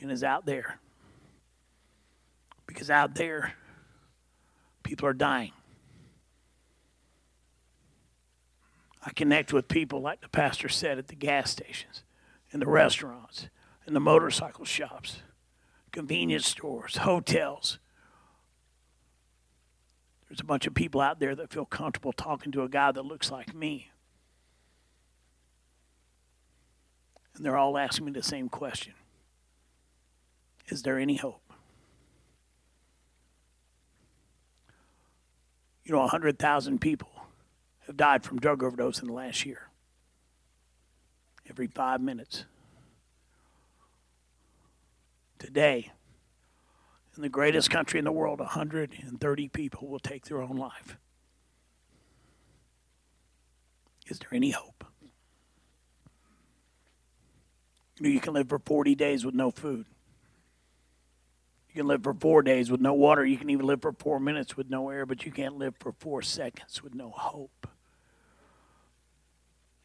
and 0.00 0.10
is 0.10 0.24
out 0.24 0.46
there. 0.46 0.80
Because 2.66 2.88
out 2.88 3.14
there, 3.14 3.52
people 4.82 5.06
are 5.06 5.12
dying. 5.12 5.52
I 9.04 9.10
connect 9.10 9.52
with 9.52 9.68
people, 9.68 10.00
like 10.00 10.22
the 10.22 10.30
pastor 10.30 10.70
said, 10.70 10.96
at 10.96 11.08
the 11.08 11.14
gas 11.14 11.50
stations, 11.50 12.04
in 12.52 12.60
the 12.60 12.66
restaurants, 12.66 13.50
in 13.86 13.92
the 13.92 14.00
motorcycle 14.00 14.64
shops, 14.64 15.18
convenience 15.92 16.46
stores, 16.46 16.98
hotels. 16.98 17.78
There's 20.28 20.40
a 20.40 20.44
bunch 20.44 20.66
of 20.66 20.74
people 20.74 21.00
out 21.00 21.18
there 21.18 21.34
that 21.34 21.50
feel 21.50 21.64
comfortable 21.64 22.12
talking 22.12 22.52
to 22.52 22.62
a 22.62 22.68
guy 22.68 22.92
that 22.92 23.04
looks 23.04 23.30
like 23.30 23.54
me. 23.54 23.90
And 27.34 27.44
they're 27.44 27.56
all 27.56 27.76
asking 27.76 28.06
me 28.06 28.12
the 28.12 28.22
same 28.22 28.48
question 28.48 28.94
Is 30.68 30.82
there 30.82 30.98
any 30.98 31.16
hope? 31.16 31.52
You 35.84 35.92
know, 35.92 36.00
100,000 36.00 36.80
people 36.80 37.10
have 37.86 37.96
died 37.96 38.22
from 38.22 38.38
drug 38.38 38.62
overdose 38.62 39.00
in 39.00 39.08
the 39.08 39.12
last 39.12 39.44
year. 39.44 39.70
Every 41.48 41.66
five 41.66 42.00
minutes. 42.00 42.44
Today, 45.40 45.90
in 47.16 47.22
the 47.22 47.28
greatest 47.28 47.70
country 47.70 47.98
in 47.98 48.04
the 48.04 48.12
world, 48.12 48.38
130 48.38 49.48
people 49.48 49.88
will 49.88 49.98
take 49.98 50.26
their 50.26 50.42
own 50.42 50.56
life. 50.56 50.96
Is 54.06 54.18
there 54.18 54.28
any 54.34 54.50
hope? 54.50 54.84
You 57.96 58.04
know, 58.04 58.10
you 58.10 58.20
can 58.20 58.34
live 58.34 58.50
for 58.50 58.58
40 58.58 58.94
days 58.94 59.24
with 59.24 59.34
no 59.34 59.50
food. 59.50 59.86
You 61.70 61.74
can 61.74 61.86
live 61.86 62.02
for 62.02 62.12
four 62.12 62.42
days 62.42 62.70
with 62.70 62.80
no 62.80 62.92
water. 62.92 63.24
You 63.24 63.38
can 63.38 63.48
even 63.48 63.66
live 63.66 63.80
for 63.80 63.92
four 63.92 64.20
minutes 64.20 64.58
with 64.58 64.68
no 64.68 64.90
air, 64.90 65.06
but 65.06 65.24
you 65.24 65.32
can't 65.32 65.56
live 65.56 65.74
for 65.80 65.92
four 65.92 66.20
seconds 66.20 66.82
with 66.82 66.94
no 66.94 67.10
hope. 67.10 67.66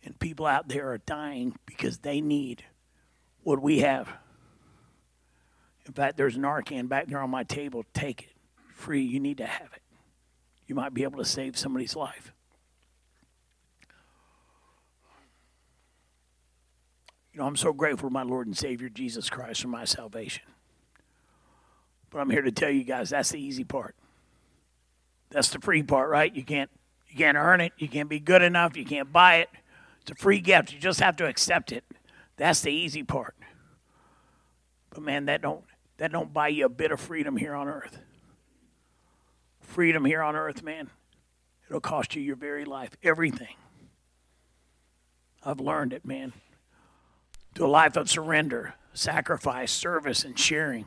And 0.04 0.20
people 0.20 0.48
out 0.48 0.68
there 0.68 0.92
are 0.92 0.98
dying 0.98 1.56
because 1.66 2.00
they 2.00 2.20
need 2.20 2.64
what 3.44 3.62
we 3.62 3.80
have. 3.80 4.10
In 5.86 5.94
fact, 5.94 6.18
there's 6.18 6.36
an 6.36 6.44
Narcan 6.44 6.90
back 6.90 7.08
there 7.08 7.20
on 7.20 7.30
my 7.30 7.44
table. 7.44 7.86
Take 7.94 8.24
it. 8.24 8.30
Free. 8.74 9.04
You 9.04 9.20
need 9.20 9.38
to 9.38 9.46
have 9.46 9.70
it. 9.74 9.82
You 10.68 10.76
might 10.76 10.94
be 10.94 11.04
able 11.04 11.20
to 11.20 11.26
save 11.26 11.58
somebody's 11.58 11.96
life. 11.96 12.34
You 17.32 17.42
know, 17.42 17.48
I'm 17.48 17.58
so 17.58 17.74
grateful 17.74 18.10
to 18.10 18.14
my 18.14 18.24
Lord 18.24 18.48
and 18.48 18.58
Savior 18.58 18.90
Jesus 18.90 19.30
Christ 19.30 19.62
for 19.62 19.68
my 19.68 19.84
salvation. 19.84 20.44
But 22.10 22.20
I'm 22.20 22.30
here 22.30 22.42
to 22.42 22.52
tell 22.52 22.70
you 22.70 22.86
guys 22.86 23.10
that's 23.10 23.32
the 23.32 23.40
easy 23.40 23.66
part. 23.66 23.94
That's 25.32 25.50
the 25.50 25.60
free 25.60 25.84
part, 25.84 26.10
right? 26.10 26.34
You 26.34 26.44
can't 26.44 26.70
you 27.10 27.18
can't 27.18 27.36
earn 27.38 27.60
it, 27.60 27.74
you 27.78 27.90
can't 27.90 28.08
be 28.08 28.20
good 28.20 28.42
enough, 28.42 28.78
you 28.78 28.86
can't 28.86 29.12
buy 29.12 29.38
it. 29.38 29.50
It's 30.02 30.12
a 30.12 30.16
free 30.16 30.40
gift. 30.40 30.72
You 30.72 30.80
just 30.80 31.02
have 31.02 31.18
to 31.18 31.26
accept 31.26 31.74
it. 31.74 31.84
That's 32.38 32.62
the 32.62 32.72
easy 32.72 33.04
part. 33.04 33.36
But 34.92 35.04
man, 35.04 35.26
that 35.26 35.42
don't 35.42 35.66
that 35.98 36.12
don't 36.12 36.34
buy 36.34 36.50
you 36.50 36.66
a 36.66 36.70
bit 36.70 36.92
of 36.92 37.00
freedom 37.00 37.38
here 37.38 37.54
on 37.54 37.68
earth. 37.68 38.00
Freedom 39.62 40.06
here 40.06 40.22
on 40.22 40.36
earth, 40.36 40.64
man. 40.64 40.90
It'll 41.68 41.82
cost 41.82 42.16
you 42.16 42.22
your 42.22 42.36
very 42.36 42.66
life, 42.66 42.92
everything. 43.02 43.56
I've 45.44 45.60
learned 45.60 45.94
it, 45.94 46.06
man 46.06 46.34
to 47.56 47.66
a 47.66 47.68
life 47.68 47.96
of 47.96 48.10
surrender, 48.10 48.76
sacrifice, 48.94 49.72
service, 49.72 50.24
and 50.24 50.38
sharing. 50.38 50.86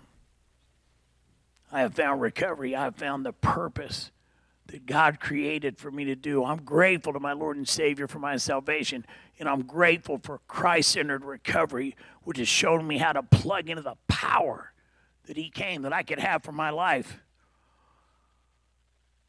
I 1.72 1.80
have 1.80 1.94
found 1.94 2.20
recovery. 2.20 2.74
I 2.76 2.84
have 2.84 2.96
found 2.96 3.26
the 3.26 3.32
purpose 3.32 4.10
that 4.66 4.84
God 4.84 5.18
created 5.18 5.78
for 5.78 5.90
me 5.90 6.04
to 6.04 6.14
do. 6.14 6.44
I'm 6.44 6.62
grateful 6.62 7.14
to 7.14 7.20
my 7.20 7.32
Lord 7.32 7.56
and 7.56 7.66
Savior 7.66 8.06
for 8.06 8.18
my 8.18 8.36
salvation, 8.36 9.06
and 9.38 9.48
I'm 9.48 9.62
grateful 9.62 10.18
for 10.18 10.40
Christ 10.46 10.90
centered 10.90 11.24
recovery, 11.24 11.96
which 12.22 12.36
has 12.36 12.48
shown 12.48 12.86
me 12.86 12.98
how 12.98 13.12
to 13.12 13.22
plug 13.22 13.70
into 13.70 13.82
the 13.82 13.96
power 14.06 14.72
that 15.28 15.36
He 15.36 15.50
came 15.50 15.82
that 15.82 15.92
I 15.92 16.02
could 16.02 16.18
have 16.18 16.42
for 16.42 16.52
my 16.52 16.70
life. 16.70 17.20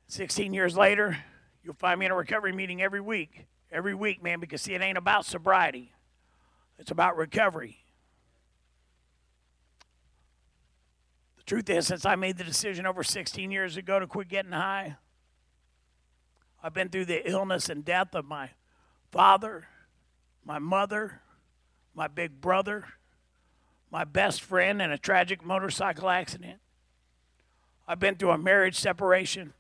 16 0.08 0.54
years 0.54 0.76
later, 0.76 1.18
you'll 1.64 1.76
find 1.76 2.00
me 2.00 2.08
in 2.08 2.12
a 2.12 2.16
recovery 2.16 2.52
meeting 2.52 2.82
every 2.82 3.02
week. 3.02 3.46
Every 3.72 3.94
week, 3.94 4.24
man, 4.24 4.40
because 4.40 4.64
see, 4.64 4.74
it 4.74 4.82
ain't 4.82 4.98
about 4.98 5.26
sobriety. 5.26 5.94
It's 6.80 6.90
about 6.90 7.18
recovery. 7.18 7.78
The 11.38 11.44
truth 11.44 11.70
is, 11.70 11.86
since 11.86 12.06
I 12.06 12.16
made 12.16 12.38
the 12.38 12.44
decision 12.44 12.88
over 12.88 13.04
16 13.04 13.52
years 13.52 13.78
ago 13.78 14.00
to 14.00 14.08
quit 14.08 14.30
getting 14.30 14.54
high, 14.54 14.96
I've 16.64 16.74
been 16.74 16.90
through 16.90 17.06
the 17.06 17.30
illness 17.30 17.70
and 17.70 17.86
death 17.86 18.16
of 18.16 18.26
my 18.26 18.52
father, 19.12 19.68
my 20.44 20.60
mother, 20.60 21.22
my 21.94 22.08
big 22.08 22.42
brother, 22.42 22.86
my 23.92 24.04
best 24.04 24.42
friend 24.42 24.82
in 24.82 24.92
a 24.92 24.98
tragic 24.98 25.44
motorcycle 25.44 26.10
accident. 26.10 26.60
I've 27.88 28.00
been 28.00 28.16
through 28.16 28.32
a 28.32 28.38
marriage 28.38 28.76
separation, 28.78 29.54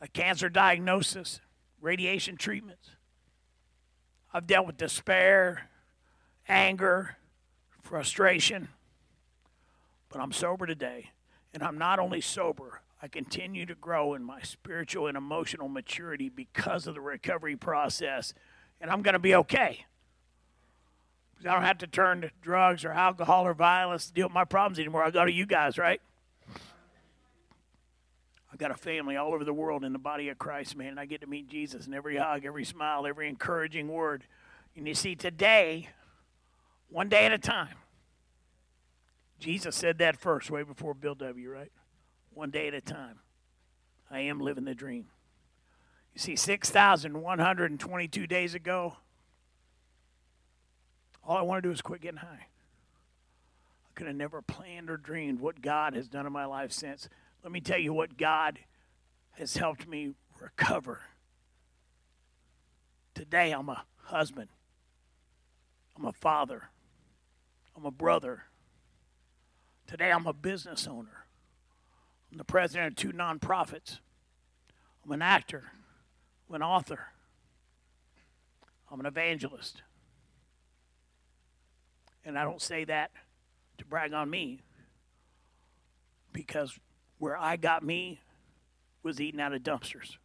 a 0.00 0.08
cancer 0.08 0.48
diagnosis, 0.48 1.40
radiation 1.80 2.36
treatments. 2.36 2.90
I've 4.32 4.46
dealt 4.46 4.66
with 4.66 4.76
despair, 4.76 5.68
anger, 6.48 7.16
frustration. 7.82 8.68
But 10.08 10.20
I'm 10.20 10.32
sober 10.32 10.66
today. 10.66 11.10
And 11.52 11.62
I'm 11.62 11.76
not 11.76 11.98
only 11.98 12.20
sober, 12.20 12.80
I 13.02 13.08
continue 13.08 13.66
to 13.66 13.74
grow 13.74 14.14
in 14.14 14.22
my 14.22 14.40
spiritual 14.42 15.08
and 15.08 15.16
emotional 15.16 15.68
maturity 15.68 16.28
because 16.28 16.86
of 16.86 16.94
the 16.94 17.00
recovery 17.00 17.56
process. 17.56 18.32
And 18.80 18.90
I'm 18.90 19.02
going 19.02 19.14
to 19.14 19.18
be 19.18 19.34
okay. 19.34 19.84
I 21.46 21.54
don't 21.54 21.62
have 21.62 21.78
to 21.78 21.86
turn 21.86 22.22
to 22.22 22.30
drugs 22.40 22.84
or 22.84 22.92
alcohol 22.92 23.46
or 23.46 23.54
violence 23.54 24.06
to 24.06 24.12
deal 24.12 24.26
with 24.26 24.34
my 24.34 24.44
problems 24.44 24.78
anymore. 24.78 25.02
I 25.02 25.10
go 25.10 25.24
to 25.24 25.32
you 25.32 25.46
guys, 25.46 25.78
right? 25.78 26.00
I've 28.52 28.58
got 28.58 28.70
a 28.70 28.74
family 28.74 29.16
all 29.16 29.32
over 29.32 29.44
the 29.44 29.52
world 29.52 29.82
in 29.82 29.92
the 29.92 29.98
body 29.98 30.28
of 30.28 30.38
Christ, 30.38 30.76
man. 30.76 30.88
And 30.88 31.00
I 31.00 31.06
get 31.06 31.22
to 31.22 31.26
meet 31.26 31.48
Jesus 31.48 31.86
in 31.86 31.94
every 31.94 32.16
hug, 32.16 32.44
every 32.44 32.64
smile, 32.64 33.06
every 33.06 33.28
encouraging 33.28 33.88
word. 33.88 34.24
And 34.76 34.86
you 34.86 34.94
see, 34.94 35.14
today, 35.14 35.88
one 36.88 37.08
day 37.08 37.24
at 37.24 37.32
a 37.32 37.38
time. 37.38 37.76
Jesus 39.40 39.74
said 39.74 39.98
that 39.98 40.20
first, 40.20 40.50
way 40.50 40.62
before 40.62 40.94
Bill 40.94 41.14
W., 41.16 41.50
right? 41.50 41.72
One 42.32 42.50
day 42.50 42.68
at 42.68 42.74
a 42.74 42.80
time. 42.80 43.18
I 44.10 44.20
am 44.20 44.38
living 44.38 44.64
the 44.64 44.74
dream. 44.74 45.06
You 46.14 46.20
see, 46.20 46.36
6,122 46.36 48.26
days 48.26 48.54
ago, 48.54 48.96
all 51.24 51.36
I 51.36 51.42
want 51.42 51.62
to 51.62 51.68
do 51.68 51.72
is 51.72 51.82
quit 51.82 52.00
getting 52.00 52.18
high. 52.18 52.46
I 52.46 53.90
could 53.94 54.06
have 54.06 54.16
never 54.16 54.42
planned 54.42 54.90
or 54.90 54.96
dreamed 54.96 55.40
what 55.40 55.62
God 55.62 55.94
has 55.94 56.08
done 56.08 56.26
in 56.26 56.32
my 56.32 56.44
life 56.44 56.72
since. 56.72 57.08
Let 57.42 57.52
me 57.52 57.60
tell 57.60 57.78
you 57.78 57.92
what 57.92 58.16
God 58.16 58.58
has 59.32 59.56
helped 59.56 59.86
me 59.86 60.14
recover. 60.40 61.00
Today, 63.14 63.52
I'm 63.52 63.68
a 63.68 63.84
husband, 64.04 64.48
I'm 65.96 66.04
a 66.04 66.12
father, 66.12 66.70
I'm 67.76 67.84
a 67.84 67.90
brother. 67.90 68.44
Today, 69.86 70.10
I'm 70.10 70.26
a 70.26 70.32
business 70.32 70.86
owner. 70.86 71.26
I'm 72.30 72.38
the 72.38 72.44
president 72.44 72.88
of 72.88 72.96
two 72.96 73.12
nonprofits. 73.12 73.98
I'm 75.04 75.12
an 75.12 75.20
actor. 75.20 75.64
I'm 76.48 76.54
an 76.54 76.62
author. 76.62 77.08
I'm 78.90 79.00
an 79.00 79.06
evangelist. 79.06 79.82
And 82.24 82.38
I 82.38 82.44
don't 82.44 82.62
say 82.62 82.84
that 82.84 83.10
to 83.78 83.84
brag 83.84 84.12
on 84.12 84.30
me 84.30 84.60
because 86.32 86.78
where 87.18 87.36
I 87.36 87.56
got 87.56 87.82
me 87.82 88.20
was 89.02 89.20
eating 89.20 89.40
out 89.40 89.52
of 89.52 89.62
dumpsters. 89.62 90.16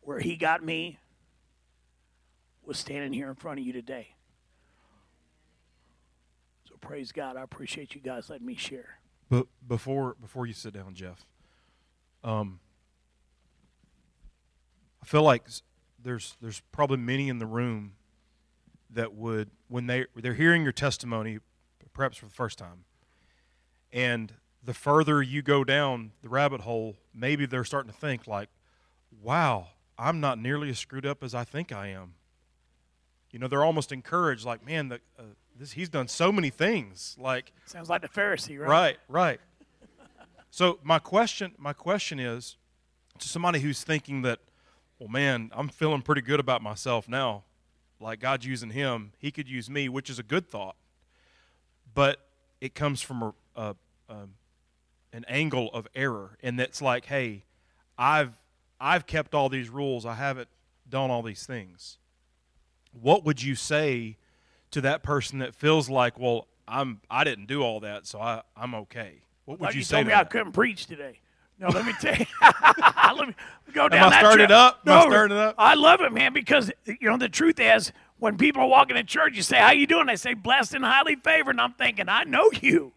Where 0.00 0.20
he 0.20 0.36
got 0.36 0.62
me 0.64 0.98
was 2.64 2.78
standing 2.78 3.12
here 3.12 3.28
in 3.28 3.34
front 3.34 3.60
of 3.60 3.66
you 3.66 3.72
today 3.72 4.14
So 6.68 6.74
praise 6.80 7.12
God. 7.12 7.36
I 7.36 7.42
appreciate 7.42 7.94
you 7.94 8.00
guys 8.00 8.30
letting 8.30 8.46
me 8.46 8.54
share. 8.56 8.98
But 9.30 9.46
before 9.66 10.16
before 10.20 10.46
you 10.46 10.52
sit 10.52 10.74
down, 10.74 10.94
Jeff, 10.94 11.26
um, 12.22 12.60
I 15.02 15.06
feel 15.06 15.22
like 15.22 15.46
there's 16.02 16.36
there's 16.40 16.62
probably 16.72 16.98
many 16.98 17.28
in 17.28 17.38
the 17.38 17.46
room 17.46 17.92
that 18.94 19.14
would 19.14 19.50
when 19.68 19.86
they 19.86 20.06
they're 20.16 20.34
hearing 20.34 20.62
your 20.62 20.72
testimony, 20.72 21.38
perhaps 21.92 22.16
for 22.16 22.26
the 22.26 22.32
first 22.32 22.58
time, 22.58 22.84
and 23.92 24.32
the 24.62 24.74
further 24.74 25.22
you 25.22 25.42
go 25.42 25.64
down 25.64 26.12
the 26.22 26.28
rabbit 26.28 26.62
hole, 26.62 26.96
maybe 27.14 27.46
they're 27.46 27.64
starting 27.64 27.92
to 27.92 27.96
think 27.96 28.26
like, 28.26 28.48
"Wow, 29.22 29.68
I'm 29.98 30.20
not 30.20 30.38
nearly 30.38 30.70
as 30.70 30.78
screwed 30.78 31.06
up 31.06 31.22
as 31.22 31.34
I 31.34 31.44
think 31.44 31.72
I 31.72 31.88
am." 31.88 32.14
You 33.30 33.38
know, 33.40 33.48
they're 33.48 33.64
almost 33.64 33.92
encouraged, 33.92 34.44
like, 34.44 34.64
"Man, 34.64 34.88
the 34.88 35.00
uh, 35.18 35.24
this, 35.56 35.72
he's 35.72 35.88
done 35.88 36.08
so 36.08 36.32
many 36.32 36.50
things. 36.50 37.16
Like 37.18 37.52
sounds 37.66 37.88
like 37.88 38.02
the 38.02 38.08
Pharisee, 38.08 38.58
right? 38.58 38.68
Right, 38.68 38.96
right. 39.08 39.40
so 40.50 40.78
my 40.82 40.98
question, 40.98 41.52
my 41.58 41.72
question 41.72 42.18
is 42.18 42.56
to 43.18 43.28
somebody 43.28 43.60
who's 43.60 43.82
thinking 43.84 44.22
that, 44.22 44.40
well, 44.98 45.08
man, 45.08 45.50
I'm 45.54 45.68
feeling 45.68 46.02
pretty 46.02 46.22
good 46.22 46.40
about 46.40 46.62
myself 46.62 47.08
now. 47.08 47.44
Like 48.00 48.20
God's 48.20 48.46
using 48.46 48.70
him, 48.70 49.12
He 49.18 49.30
could 49.30 49.48
use 49.48 49.70
me, 49.70 49.88
which 49.88 50.10
is 50.10 50.18
a 50.18 50.22
good 50.22 50.48
thought. 50.48 50.76
But 51.94 52.18
it 52.60 52.74
comes 52.74 53.00
from 53.00 53.22
a, 53.22 53.34
a, 53.56 53.76
a 54.08 54.26
an 55.12 55.24
angle 55.28 55.70
of 55.72 55.86
error, 55.94 56.36
and 56.42 56.58
that's 56.58 56.82
like, 56.82 57.06
hey, 57.06 57.44
I've 57.96 58.34
I've 58.80 59.06
kept 59.06 59.34
all 59.34 59.48
these 59.48 59.70
rules. 59.70 60.04
I 60.04 60.14
haven't 60.14 60.48
done 60.88 61.10
all 61.10 61.22
these 61.22 61.46
things. 61.46 61.98
What 62.92 63.24
would 63.24 63.42
you 63.42 63.54
say 63.54 64.16
to 64.72 64.80
that 64.80 65.02
person 65.02 65.38
that 65.38 65.54
feels 65.54 65.88
like, 65.88 66.18
well, 66.18 66.48
I'm 66.66 67.00
I 67.08 67.22
didn't 67.24 67.46
do 67.46 67.62
all 67.62 67.80
that, 67.80 68.06
so 68.06 68.20
I 68.20 68.42
I'm 68.56 68.74
okay. 68.74 69.22
What 69.44 69.60
would 69.60 69.66
like 69.66 69.74
you, 69.74 69.78
you 69.78 69.84
say? 69.84 69.96
Told 69.96 70.08
me? 70.08 70.14
I 70.14 70.24
couldn't 70.24 70.52
preach 70.52 70.86
today. 70.86 71.20
No, 71.58 71.68
let 71.68 71.86
me 71.86 71.92
tell 72.00 72.16
you. 72.16 72.26
let 73.16 73.28
me 73.28 73.34
go 73.72 73.88
down 73.88 74.06
Am 74.06 74.12
I 74.12 74.18
started 74.18 74.48
trail. 74.48 74.58
up? 74.58 74.80
Am 74.86 74.92
no, 74.92 74.98
I 74.98 75.08
started 75.08 75.36
up? 75.36 75.54
I 75.58 75.74
love 75.74 76.00
it, 76.00 76.12
man, 76.12 76.32
because 76.32 76.70
you 76.86 77.08
know 77.08 77.16
the 77.16 77.28
truth 77.28 77.60
is 77.60 77.92
when 78.18 78.36
people 78.36 78.62
are 78.62 78.68
walking 78.68 78.96
in 78.96 79.06
church, 79.06 79.36
you 79.36 79.42
say, 79.42 79.58
"How 79.58 79.72
you 79.72 79.86
doing?" 79.86 80.06
They 80.06 80.16
say, 80.16 80.34
"Blessed 80.34 80.74
and 80.74 80.84
highly 80.84 81.16
favored," 81.16 81.52
and 81.52 81.60
I'm 81.60 81.72
thinking, 81.74 82.08
"I 82.08 82.24
know 82.24 82.50
you." 82.60 82.92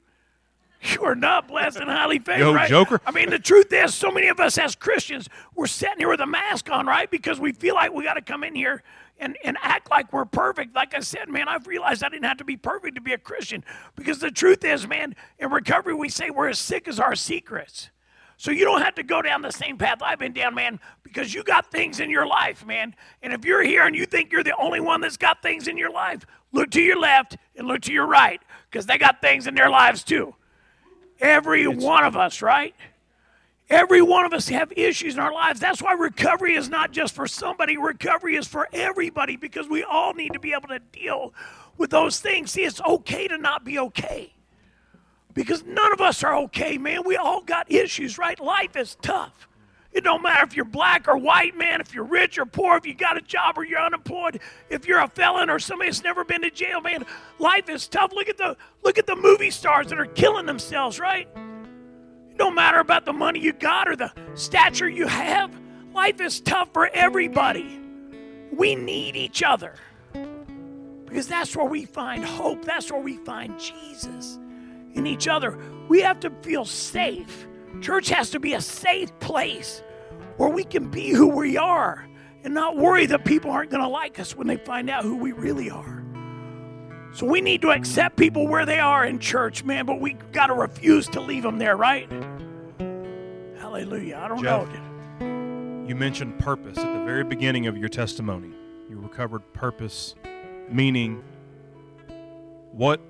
You 0.81 1.03
are 1.05 1.15
not 1.15 1.47
blessed 1.47 1.77
and 1.77 1.89
highly 1.89 2.19
favored, 2.19 2.39
Yo, 2.39 2.53
right? 2.53 2.69
Joker. 2.69 3.01
I 3.05 3.11
mean, 3.11 3.31
the 3.31 3.39
truth 3.39 3.73
is, 3.73 3.95
so 3.95 4.11
many 4.11 4.27
of 4.27 4.39
us 4.39 4.59
as 4.59 4.75
Christians, 4.75 5.27
we're 5.55 5.65
sitting 5.65 5.97
here 5.97 6.09
with 6.09 6.21
a 6.21 6.27
mask 6.27 6.69
on, 6.69 6.85
right? 6.85 7.09
Because 7.09 7.39
we 7.39 7.51
feel 7.51 7.73
like 7.73 7.91
we 7.91 8.03
got 8.03 8.13
to 8.13 8.21
come 8.21 8.43
in 8.43 8.53
here 8.53 8.83
and, 9.19 9.35
and 9.43 9.57
act 9.63 9.89
like 9.89 10.13
we're 10.13 10.25
perfect. 10.25 10.75
Like 10.75 10.93
I 10.93 10.99
said, 10.99 11.29
man, 11.29 11.47
I've 11.47 11.65
realized 11.65 12.03
I 12.03 12.09
didn't 12.09 12.25
have 12.25 12.37
to 12.37 12.45
be 12.45 12.57
perfect 12.57 12.93
to 12.95 13.01
be 13.01 13.13
a 13.13 13.17
Christian. 13.17 13.65
Because 13.95 14.19
the 14.19 14.29
truth 14.29 14.63
is, 14.63 14.87
man, 14.87 15.15
in 15.39 15.49
recovery, 15.49 15.95
we 15.95 16.09
say 16.09 16.29
we're 16.29 16.49
as 16.49 16.59
sick 16.59 16.87
as 16.87 16.99
our 16.99 17.15
secrets. 17.15 17.89
So 18.39 18.51
you 18.51 18.65
don't 18.65 18.81
have 18.83 18.93
to 18.95 19.03
go 19.03 19.23
down 19.23 19.41
the 19.41 19.51
same 19.51 19.77
path 19.77 19.97
I've 20.01 20.19
been 20.19 20.31
down, 20.31 20.53
man, 20.53 20.79
because 21.01 21.33
you 21.33 21.43
got 21.43 21.71
things 21.71 21.99
in 21.99 22.11
your 22.11 22.27
life, 22.27 22.63
man. 22.65 22.95
And 23.23 23.33
if 23.33 23.43
you're 23.43 23.63
here 23.63 23.88
and 23.88 23.95
you 23.95 24.05
think 24.05 24.31
you're 24.31 24.43
the 24.43 24.55
only 24.57 24.79
one 24.79 25.01
that's 25.01 25.17
got 25.17 25.41
things 25.41 25.67
in 25.67 25.75
your 25.75 25.91
life, 25.91 26.23
look 26.51 26.69
to 26.71 26.81
your 26.81 26.99
left 26.99 27.38
and 27.55 27.67
look 27.67 27.81
to 27.81 27.91
your 27.91 28.05
right, 28.05 28.39
because 28.69 28.85
they 28.85 28.99
got 28.99 29.21
things 29.21 29.47
in 29.47 29.55
their 29.55 29.71
lives 29.71 30.03
too. 30.03 30.35
Every 31.19 31.63
it's, 31.63 31.83
one 31.83 32.03
of 32.03 32.15
us, 32.15 32.43
right? 32.43 32.75
Every 33.71 34.03
one 34.03 34.23
of 34.23 34.33
us 34.33 34.47
have 34.49 34.71
issues 34.77 35.15
in 35.15 35.19
our 35.19 35.33
lives. 35.33 35.59
That's 35.59 35.81
why 35.81 35.93
recovery 35.93 36.55
is 36.55 36.69
not 36.69 36.91
just 36.91 37.15
for 37.15 37.27
somebody, 37.27 37.75
recovery 37.75 38.35
is 38.35 38.47
for 38.47 38.69
everybody 38.71 39.35
because 39.35 39.67
we 39.67 39.83
all 39.83 40.13
need 40.13 40.33
to 40.33 40.39
be 40.39 40.53
able 40.53 40.67
to 40.67 40.79
deal 40.91 41.33
with 41.75 41.89
those 41.89 42.19
things. 42.19 42.51
See, 42.51 42.61
it's 42.61 42.79
okay 42.81 43.27
to 43.27 43.39
not 43.39 43.65
be 43.65 43.79
okay 43.79 44.36
because 45.38 45.63
none 45.63 45.93
of 45.93 46.01
us 46.01 46.23
are 46.23 46.35
okay, 46.35 46.79
man. 46.79 47.03
We 47.05 47.15
all 47.15 47.41
got 47.41 47.71
issues, 47.71 48.17
right? 48.17 48.39
Life 48.39 48.75
is 48.75 48.97
tough. 49.03 49.47
It 49.91 50.03
don't 50.03 50.23
matter 50.23 50.43
if 50.43 50.55
you're 50.55 50.65
black 50.65 51.07
or 51.07 51.15
white, 51.15 51.55
man, 51.55 51.79
if 51.79 51.93
you're 51.93 52.05
rich 52.05 52.39
or 52.39 52.47
poor, 52.47 52.75
if 52.75 52.88
you 52.88 52.95
got 52.95 53.17
a 53.17 53.21
job 53.21 53.55
or 53.55 53.63
you're 53.63 53.79
unemployed, 53.79 54.39
if 54.71 54.88
you're 54.88 54.99
a 54.99 55.07
felon 55.07 55.51
or 55.51 55.59
somebody 55.59 55.91
that's 55.91 56.03
never 56.03 56.25
been 56.25 56.41
to 56.41 56.49
jail, 56.49 56.81
man. 56.81 57.05
Life 57.38 57.69
is 57.69 57.88
tough. 57.88 58.13
Look 58.13 58.29
at 58.29 58.38
the 58.38 58.57
look 58.83 58.97
at 58.97 59.05
the 59.05 59.15
movie 59.15 59.51
stars 59.51 59.89
that 59.89 59.99
are 59.99 60.07
killing 60.07 60.47
themselves, 60.47 60.99
right? 60.99 61.29
No 62.39 62.49
matter 62.49 62.79
about 62.79 63.05
the 63.05 63.13
money 63.13 63.39
you 63.39 63.53
got 63.53 63.88
or 63.88 63.95
the 63.95 64.11
stature 64.33 64.89
you 64.89 65.05
have, 65.05 65.55
life 65.93 66.19
is 66.19 66.41
tough 66.41 66.69
for 66.73 66.88
everybody. 66.88 67.79
We 68.51 68.73
need 68.73 69.15
each 69.15 69.43
other 69.43 69.75
because 71.05 71.27
that's 71.27 71.55
where 71.55 71.67
we 71.67 71.85
find 71.85 72.25
hope. 72.25 72.65
That's 72.65 72.91
where 72.91 73.01
we 73.01 73.17
find 73.17 73.59
Jesus 73.59 74.39
in 74.97 75.07
each 75.07 75.27
other. 75.27 75.57
We 75.87 76.01
have 76.01 76.19
to 76.21 76.29
feel 76.41 76.65
safe. 76.65 77.47
Church 77.81 78.09
has 78.09 78.31
to 78.31 78.39
be 78.39 78.53
a 78.53 78.61
safe 78.61 79.17
place 79.19 79.83
where 80.37 80.49
we 80.49 80.63
can 80.63 80.89
be 80.89 81.09
who 81.09 81.27
we 81.27 81.57
are 81.57 82.07
and 82.43 82.53
not 82.53 82.77
worry 82.77 83.05
that 83.07 83.25
people 83.25 83.51
aren't 83.51 83.71
going 83.71 83.83
to 83.83 83.89
like 83.89 84.19
us 84.19 84.35
when 84.35 84.47
they 84.47 84.57
find 84.57 84.89
out 84.89 85.03
who 85.03 85.15
we 85.15 85.31
really 85.31 85.69
are. 85.69 86.03
So 87.13 87.25
we 87.25 87.41
need 87.41 87.61
to 87.61 87.71
accept 87.71 88.15
people 88.17 88.47
where 88.47 88.65
they 88.65 88.79
are 88.79 89.05
in 89.05 89.19
church, 89.19 89.63
man, 89.63 89.85
but 89.85 89.99
we 89.99 90.13
got 90.31 90.47
to 90.47 90.53
refuse 90.53 91.07
to 91.09 91.21
leave 91.21 91.43
them 91.43 91.57
there, 91.57 91.75
right? 91.75 92.11
Hallelujah. 93.57 94.19
I 94.21 94.27
don't 94.27 94.43
Jeff, 94.43 94.67
know. 94.67 95.85
You 95.87 95.95
mentioned 95.95 96.37
purpose 96.37 96.77
at 96.77 96.93
the 96.93 97.05
very 97.05 97.23
beginning 97.23 97.65
of 97.67 97.77
your 97.77 97.89
testimony. 97.89 98.51
You 98.89 98.99
recovered 98.99 99.41
purpose, 99.53 100.15
meaning 100.69 101.23
what 102.71 103.01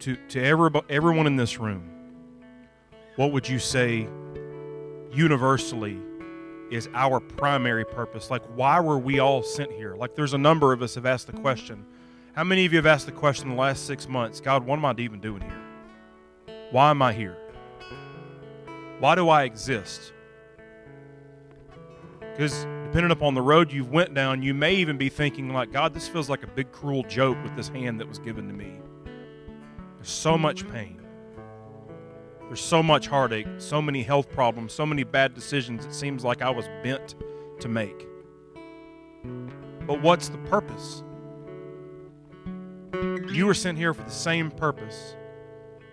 to 0.00 0.16
to 0.28 0.42
every, 0.42 0.70
everyone 0.88 1.26
in 1.26 1.36
this 1.36 1.58
room. 1.58 1.90
What 3.16 3.32
would 3.32 3.48
you 3.48 3.58
say 3.58 4.08
universally 5.12 5.98
is 6.70 6.88
our 6.94 7.20
primary 7.20 7.84
purpose? 7.84 8.30
Like 8.30 8.42
why 8.56 8.80
were 8.80 8.98
we 8.98 9.18
all 9.18 9.42
sent 9.42 9.72
here? 9.72 9.94
Like 9.94 10.14
there's 10.14 10.34
a 10.34 10.38
number 10.38 10.72
of 10.72 10.82
us 10.82 10.94
have 10.96 11.06
asked 11.06 11.26
the 11.26 11.32
question. 11.32 11.84
How 12.34 12.42
many 12.42 12.66
of 12.66 12.72
you 12.72 12.78
have 12.78 12.86
asked 12.86 13.06
the 13.06 13.12
question 13.12 13.50
in 13.50 13.56
the 13.56 13.60
last 13.60 13.86
6 13.86 14.08
months, 14.08 14.40
God, 14.40 14.66
what 14.66 14.76
am 14.76 14.84
I 14.84 14.94
even 14.98 15.20
doing 15.20 15.40
here? 15.40 15.62
Why 16.72 16.90
am 16.90 17.00
I 17.00 17.12
here? 17.12 17.36
Why 18.98 19.14
do 19.14 19.28
I 19.28 19.44
exist? 19.44 20.12
Because 22.18 22.64
depending 22.86 23.12
upon 23.12 23.34
the 23.34 23.42
road 23.42 23.72
you've 23.72 23.92
went 23.92 24.14
down, 24.14 24.42
you 24.42 24.54
may 24.54 24.74
even 24.74 24.98
be 24.98 25.08
thinking 25.08 25.52
like, 25.52 25.70
God, 25.70 25.94
this 25.94 26.08
feels 26.08 26.28
like 26.28 26.42
a 26.42 26.48
big 26.48 26.72
cruel 26.72 27.04
joke 27.04 27.40
with 27.44 27.54
this 27.54 27.68
hand 27.68 28.00
that 28.00 28.08
was 28.08 28.18
given 28.18 28.48
to 28.48 28.52
me. 28.52 28.80
So 30.04 30.36
much 30.36 30.68
pain. 30.70 31.00
There's 32.46 32.60
so 32.60 32.82
much 32.82 33.06
heartache, 33.06 33.46
so 33.56 33.80
many 33.80 34.02
health 34.02 34.30
problems, 34.30 34.72
so 34.72 34.84
many 34.84 35.02
bad 35.02 35.34
decisions 35.34 35.86
it 35.86 35.94
seems 35.94 36.24
like 36.24 36.42
I 36.42 36.50
was 36.50 36.68
bent 36.82 37.14
to 37.60 37.68
make. 37.68 38.06
But 39.86 40.02
what's 40.02 40.28
the 40.28 40.38
purpose? 40.38 41.02
You 43.32 43.46
were 43.46 43.54
sent 43.54 43.78
here 43.78 43.94
for 43.94 44.02
the 44.02 44.10
same 44.10 44.50
purpose 44.50 45.16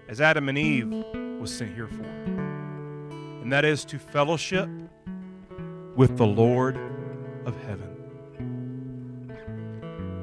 as 0.09 0.20
Adam 0.20 0.49
and 0.49 0.57
Eve 0.57 0.91
was 1.39 1.53
sent 1.53 1.74
here 1.74 1.88
for. 1.88 2.03
And 2.03 3.51
that 3.51 3.64
is 3.64 3.86
to 3.86 3.97
fellowship 3.97 4.70
with 5.95 6.18
the 6.18 6.28
Lord 6.28 6.78
of 7.45 7.55
heaven. 7.64 7.88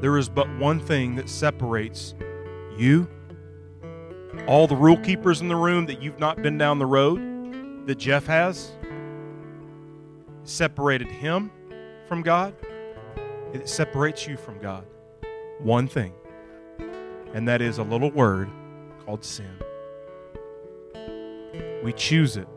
There 0.01 0.16
is 0.18 0.28
but 0.28 0.49
one 0.59 0.78
thing 0.78 1.16
that 1.16 1.28
separates 1.28 2.14
you, 2.76 3.09
all 4.47 4.66
the 4.66 4.76
rule 4.76 4.97
keepers 4.99 5.41
in 5.41 5.49
the 5.49 5.57
room 5.57 5.86
that 5.86 6.03
you've 6.03 6.18
not 6.18 6.41
been 6.43 6.59
down 6.59 6.78
the 6.78 6.86
road 6.86 7.86
that 7.86 7.97
Jeff 7.97 8.26
has, 8.26 8.72
separated 10.45 11.09
him 11.09 11.51
from 12.07 12.22
God. 12.22 12.55
It 13.53 13.68
separates 13.68 14.26
you 14.26 14.36
from 14.36 14.59
God. 14.59 14.84
One 15.61 15.89
thing. 15.89 16.12
And 17.34 17.49
that 17.49 17.61
is 17.61 17.78
a 17.78 17.82
little 17.82 18.11
word 18.11 18.51
called 19.05 19.24
sin. 19.24 19.51
We 21.82 21.93
choose 21.93 22.36
it. 22.36 22.49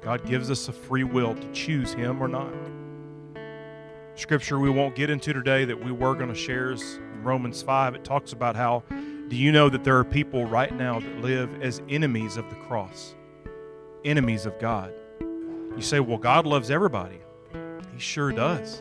God 0.00 0.24
gives 0.24 0.50
us 0.50 0.68
a 0.68 0.72
free 0.72 1.04
will 1.04 1.34
to 1.34 1.52
choose 1.52 1.92
Him 1.92 2.22
or 2.22 2.28
not. 2.28 2.52
Scripture 4.14 4.58
we 4.58 4.70
won't 4.70 4.96
get 4.96 5.10
into 5.10 5.32
today 5.32 5.64
that 5.64 5.84
we 5.84 5.92
were 5.92 6.14
going 6.14 6.28
to 6.28 6.34
share 6.34 6.72
is 6.72 6.98
Romans 7.22 7.62
5. 7.62 7.94
It 7.94 8.04
talks 8.04 8.32
about 8.32 8.56
how 8.56 8.82
do 9.28 9.36
you 9.36 9.52
know 9.52 9.68
that 9.68 9.84
there 9.84 9.98
are 9.98 10.04
people 10.04 10.46
right 10.46 10.74
now 10.74 11.00
that 11.00 11.20
live 11.20 11.62
as 11.62 11.82
enemies 11.88 12.36
of 12.38 12.48
the 12.48 12.56
cross, 12.56 13.14
enemies 14.04 14.46
of 14.46 14.58
God? 14.58 14.92
You 15.20 15.82
say, 15.82 16.00
well, 16.00 16.18
God 16.18 16.46
loves 16.46 16.70
everybody. 16.70 17.20
He 17.92 18.00
sure 18.00 18.32
does. 18.32 18.80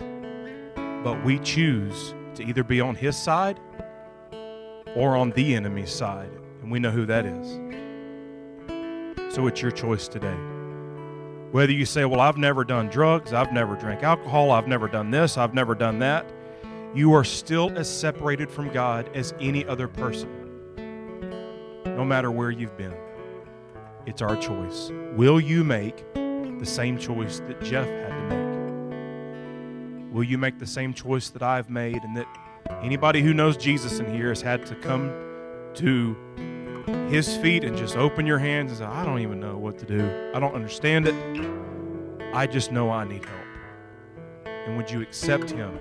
But 1.04 1.24
we 1.26 1.39
choose 1.39 2.16
to 2.36 2.43
either 2.43 2.64
be 2.64 2.80
on 2.80 2.95
His 2.95 3.18
side 3.18 3.60
or 4.95 5.16
on 5.18 5.32
the 5.32 5.54
enemy's 5.54 5.91
side, 5.91 6.32
and 6.62 6.72
we 6.72 6.80
know 6.80 6.91
who 6.91 7.06
that 7.06 7.26
is. 7.26 7.48
So 9.36 9.48
it's 9.48 9.62
your 9.62 9.72
choice 9.72 10.08
today. 10.08 10.38
Whether 11.52 11.74
you 11.74 11.86
say, 11.86 12.06
Well, 12.06 12.22
I've 12.22 12.38
never 12.38 12.64
done 12.64 12.88
drugs, 12.88 13.34
I've 13.34 13.52
never 13.52 13.76
drank 13.76 14.04
alcohol, 14.04 14.52
I've 14.52 14.68
never 14.68 14.88
done 14.88 15.12
this, 15.12 15.38
I've 15.38 15.54
never 15.54 15.76
done 15.76 16.00
that, 16.00 16.26
you 16.95 17.14
are 17.14 17.24
still 17.24 17.72
as 17.78 17.89
separated 17.89 18.50
from 18.50 18.70
God 18.74 19.10
as 19.16 19.34
any 19.39 19.66
other 19.66 19.88
person, 19.88 20.36
no 21.98 22.06
matter 22.06 22.30
where 22.32 22.52
you've 22.52 22.78
been. 22.78 22.95
It's 24.06 24.22
our 24.22 24.38
choice. 24.38 24.91
Will 25.16 25.41
you 25.41 25.64
make 25.64 26.06
the 26.14 26.66
same 26.66 26.98
choice 27.00 27.39
that 27.39 27.60
Jeff 27.64 27.88
had 27.88 28.10
to 28.10 28.36
make? 28.36 30.14
Will 30.14 30.24
you 30.24 30.38
make 30.38 30.60
the 30.60 30.68
same 30.68 30.93
choice 30.93 31.30
that 31.32 31.41
I've 31.41 31.72
made 31.72 32.04
and 32.04 32.16
that 32.16 32.28
anybody 32.84 33.22
who 33.22 33.34
knows 33.34 33.58
Jesus 33.58 34.00
in 34.00 34.14
here 34.14 34.30
has 34.30 34.41
had 34.41 34.64
to 34.68 34.76
come 34.76 35.12
to 35.74 36.16
his 37.10 37.36
feet 37.38 37.64
and 37.64 37.76
just 37.76 37.98
open 37.98 38.28
your 38.28 38.38
hands 38.38 38.72
and 38.72 38.78
say, 38.80 38.86
I 38.86 39.04
don't 39.04 39.20
even 39.20 39.39
know 39.39 39.58
what 39.58 39.80
to 39.80 39.86
do. 39.86 40.32
I 40.36 40.39
don't 40.39 40.54
understand 40.54 41.08
it. 41.08 41.16
I 42.34 42.45
just 42.45 42.72
know 42.72 42.91
I 42.91 43.06
need 43.06 43.26
help. 43.26 43.41
And 44.45 44.78
would 44.78 44.91
you 44.91 45.02
accept 45.02 45.50
him? 45.50 45.80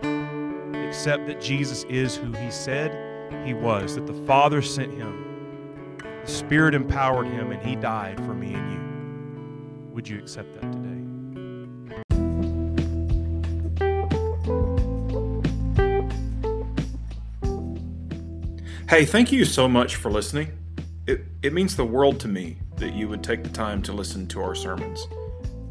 Accept 0.75 1.27
that 1.27 1.43
Jesus 1.43 1.85
is 1.85 2.17
who 2.17 2.33
he 2.33 2.51
said 2.51 2.91
he 3.47 3.53
was, 3.53 3.97
that 3.97 4.07
the 4.07 4.27
Father 4.27 4.63
sent 4.63 4.95
him, 4.95 5.36
Spirit 6.27 6.75
empowered 6.75 7.29
him, 7.29 7.53
and 7.53 7.63
he 7.63 7.77
died 7.77 8.17
for 8.19 8.35
me 8.35 8.55
and 8.55 8.73
you. 8.73 8.81
Would 9.95 10.09
you 10.09 10.19
accept 10.19 10.61
that 10.61 10.73
today? 10.73 10.83
Hey, 18.89 19.05
thank 19.05 19.33
you 19.33 19.45
so 19.45 19.67
much 19.69 19.97
for 19.97 20.13
listening. 20.13 20.53
It, 21.07 21.25
it 21.43 21.53
means 21.53 21.75
the 21.75 21.85
world 21.85 22.21
to 22.21 22.29
me 22.29 22.59
that 22.77 22.95
you 22.95 23.09
would 23.09 23.25
take 23.25 23.43
the 23.43 23.49
time 23.49 23.83
to 23.83 23.93
listen 23.93 24.29
to 24.29 24.41
our 24.41 24.55
sermons. 24.55 25.05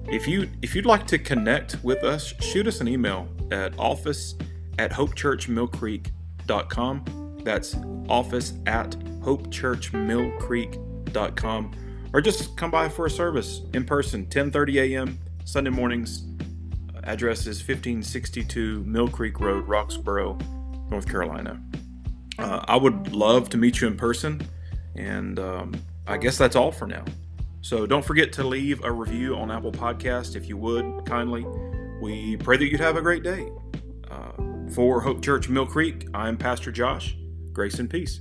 If 0.08 0.28
you 0.28 0.48
if 0.62 0.76
you'd 0.76 0.86
like 0.86 1.08
to 1.08 1.18
connect 1.18 1.84
with 1.84 2.04
us, 2.04 2.36
shoot 2.40 2.68
us 2.68 2.80
an 2.82 2.88
email 2.88 3.28
at 3.52 3.74
office 3.80 4.36
at 4.78 4.92
hopechurchmillcreek.com. 4.92 7.06
That's 7.46 7.78
office 8.10 8.56
at 8.66 8.92
hopechurchmillcreek.com. 9.22 11.72
Or 12.14 12.22
just 12.22 12.56
come 12.58 12.72
by 12.72 12.90
for 12.90 13.06
a 13.06 13.10
service 13.10 13.62
in 13.74 13.86
person, 13.86 14.26
10:30 14.26 14.82
a.m. 14.82 15.18
Sunday 15.46 15.70
mornings. 15.70 16.26
Address 17.04 17.42
is 17.42 17.60
1562 17.60 18.84
Mill 18.84 19.08
Creek 19.08 19.40
Road, 19.40 19.68
Roxboro, 19.68 20.42
North 20.90 21.08
Carolina. 21.08 21.62
Uh, 22.40 22.66
I 22.68 22.78
would 22.78 23.14
love 23.14 23.50
to 23.50 23.58
meet 23.58 23.80
you 23.80 23.88
in 23.88 23.96
person, 23.96 24.42
and 24.96 25.38
um, 25.40 25.76
I 26.08 26.18
guess 26.18 26.36
that's 26.38 26.56
all 26.56 26.72
for 26.72 26.88
now. 26.88 27.06
So 27.62 27.86
don't 27.86 28.04
forget 28.04 28.34
to 28.34 28.44
leave 28.44 28.84
a 28.84 28.92
review 28.92 29.36
on 29.36 29.52
Apple 29.52 29.72
Podcast 29.72 30.36
if 30.36 30.50
you 30.50 30.58
would 30.58 31.06
kindly. 31.06 31.46
We 32.02 32.38
pray 32.38 32.58
that 32.58 32.66
you'd 32.66 32.80
have 32.80 32.98
a 32.98 33.02
great 33.02 33.24
day. 33.24 33.48
Uh, 34.10 34.32
for 34.72 35.02
Hope 35.02 35.24
Church 35.24 35.48
Mill 35.48 35.66
Creek, 35.66 36.08
I'm 36.14 36.38
Pastor 36.38 36.72
Josh. 36.72 37.16
Grace 37.56 37.80
and 37.80 37.90
peace. 37.90 38.20